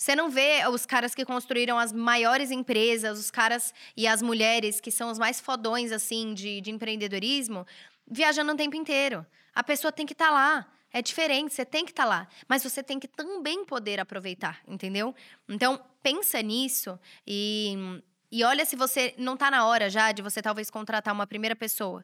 Você 0.00 0.16
não 0.16 0.30
vê 0.30 0.66
os 0.66 0.86
caras 0.86 1.14
que 1.14 1.26
construíram 1.26 1.78
as 1.78 1.92
maiores 1.92 2.50
empresas, 2.50 3.18
os 3.18 3.30
caras 3.30 3.74
e 3.94 4.06
as 4.06 4.22
mulheres 4.22 4.80
que 4.80 4.90
são 4.90 5.10
os 5.10 5.18
mais 5.18 5.38
fodões, 5.38 5.92
assim, 5.92 6.32
de, 6.32 6.62
de 6.62 6.70
empreendedorismo, 6.70 7.66
viajando 8.10 8.50
o 8.50 8.56
tempo 8.56 8.74
inteiro. 8.74 9.26
A 9.54 9.62
pessoa 9.62 9.92
tem 9.92 10.06
que 10.06 10.14
estar 10.14 10.28
tá 10.28 10.32
lá. 10.32 10.72
É 10.90 11.02
diferente, 11.02 11.52
você 11.52 11.66
tem 11.66 11.84
que 11.84 11.90
estar 11.90 12.04
tá 12.04 12.08
lá. 12.08 12.28
Mas 12.48 12.62
você 12.62 12.82
tem 12.82 12.98
que 12.98 13.06
também 13.06 13.62
poder 13.66 14.00
aproveitar, 14.00 14.62
entendeu? 14.66 15.14
Então, 15.46 15.78
pensa 16.02 16.40
nisso 16.40 16.98
e, 17.26 18.00
e 18.32 18.42
olha 18.42 18.64
se 18.64 18.76
você 18.76 19.14
não 19.18 19.34
está 19.34 19.50
na 19.50 19.66
hora 19.66 19.90
já 19.90 20.12
de 20.12 20.22
você 20.22 20.40
talvez 20.40 20.70
contratar 20.70 21.12
uma 21.12 21.26
primeira 21.26 21.54
pessoa 21.54 22.02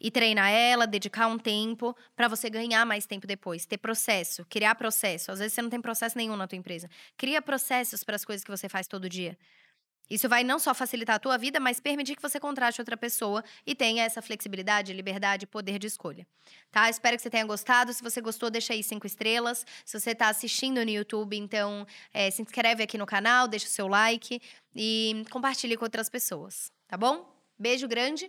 e 0.00 0.10
treinar 0.10 0.50
ela, 0.50 0.86
dedicar 0.86 1.26
um 1.26 1.38
tempo 1.38 1.94
para 2.16 2.26
você 2.26 2.48
ganhar 2.48 2.86
mais 2.86 3.06
tempo 3.06 3.26
depois, 3.26 3.66
ter 3.66 3.78
processo, 3.78 4.44
criar 4.48 4.74
processo. 4.74 5.30
Às 5.30 5.38
vezes 5.38 5.52
você 5.52 5.62
não 5.62 5.70
tem 5.70 5.80
processo 5.80 6.16
nenhum 6.16 6.36
na 6.36 6.48
tua 6.48 6.56
empresa. 6.56 6.88
Cria 7.16 7.42
processos 7.42 8.02
para 8.02 8.16
as 8.16 8.24
coisas 8.24 8.42
que 8.42 8.50
você 8.50 8.68
faz 8.68 8.86
todo 8.86 9.08
dia. 9.08 9.36
Isso 10.08 10.28
vai 10.28 10.42
não 10.42 10.58
só 10.58 10.74
facilitar 10.74 11.14
a 11.14 11.18
tua 11.20 11.38
vida, 11.38 11.60
mas 11.60 11.78
permitir 11.78 12.16
que 12.16 12.22
você 12.22 12.40
contrate 12.40 12.80
outra 12.80 12.96
pessoa 12.96 13.44
e 13.64 13.76
tenha 13.76 14.02
essa 14.02 14.20
flexibilidade, 14.20 14.92
liberdade 14.92 15.46
poder 15.46 15.78
de 15.78 15.86
escolha. 15.86 16.26
Tá? 16.72 16.90
Espero 16.90 17.16
que 17.16 17.22
você 17.22 17.30
tenha 17.30 17.44
gostado. 17.44 17.92
Se 17.92 18.02
você 18.02 18.20
gostou, 18.20 18.50
deixa 18.50 18.72
aí 18.72 18.82
cinco 18.82 19.06
estrelas. 19.06 19.64
Se 19.84 20.00
você 20.00 20.10
está 20.10 20.28
assistindo 20.28 20.84
no 20.84 20.90
YouTube, 20.90 21.36
então 21.36 21.86
é, 22.12 22.28
se 22.28 22.42
inscreve 22.42 22.82
aqui 22.82 22.98
no 22.98 23.06
canal, 23.06 23.46
deixa 23.46 23.66
o 23.66 23.70
seu 23.70 23.86
like 23.86 24.42
e 24.74 25.24
compartilhe 25.30 25.76
com 25.76 25.84
outras 25.84 26.10
pessoas. 26.10 26.72
Tá 26.88 26.96
bom? 26.96 27.32
Beijo 27.56 27.86
grande 27.86 28.28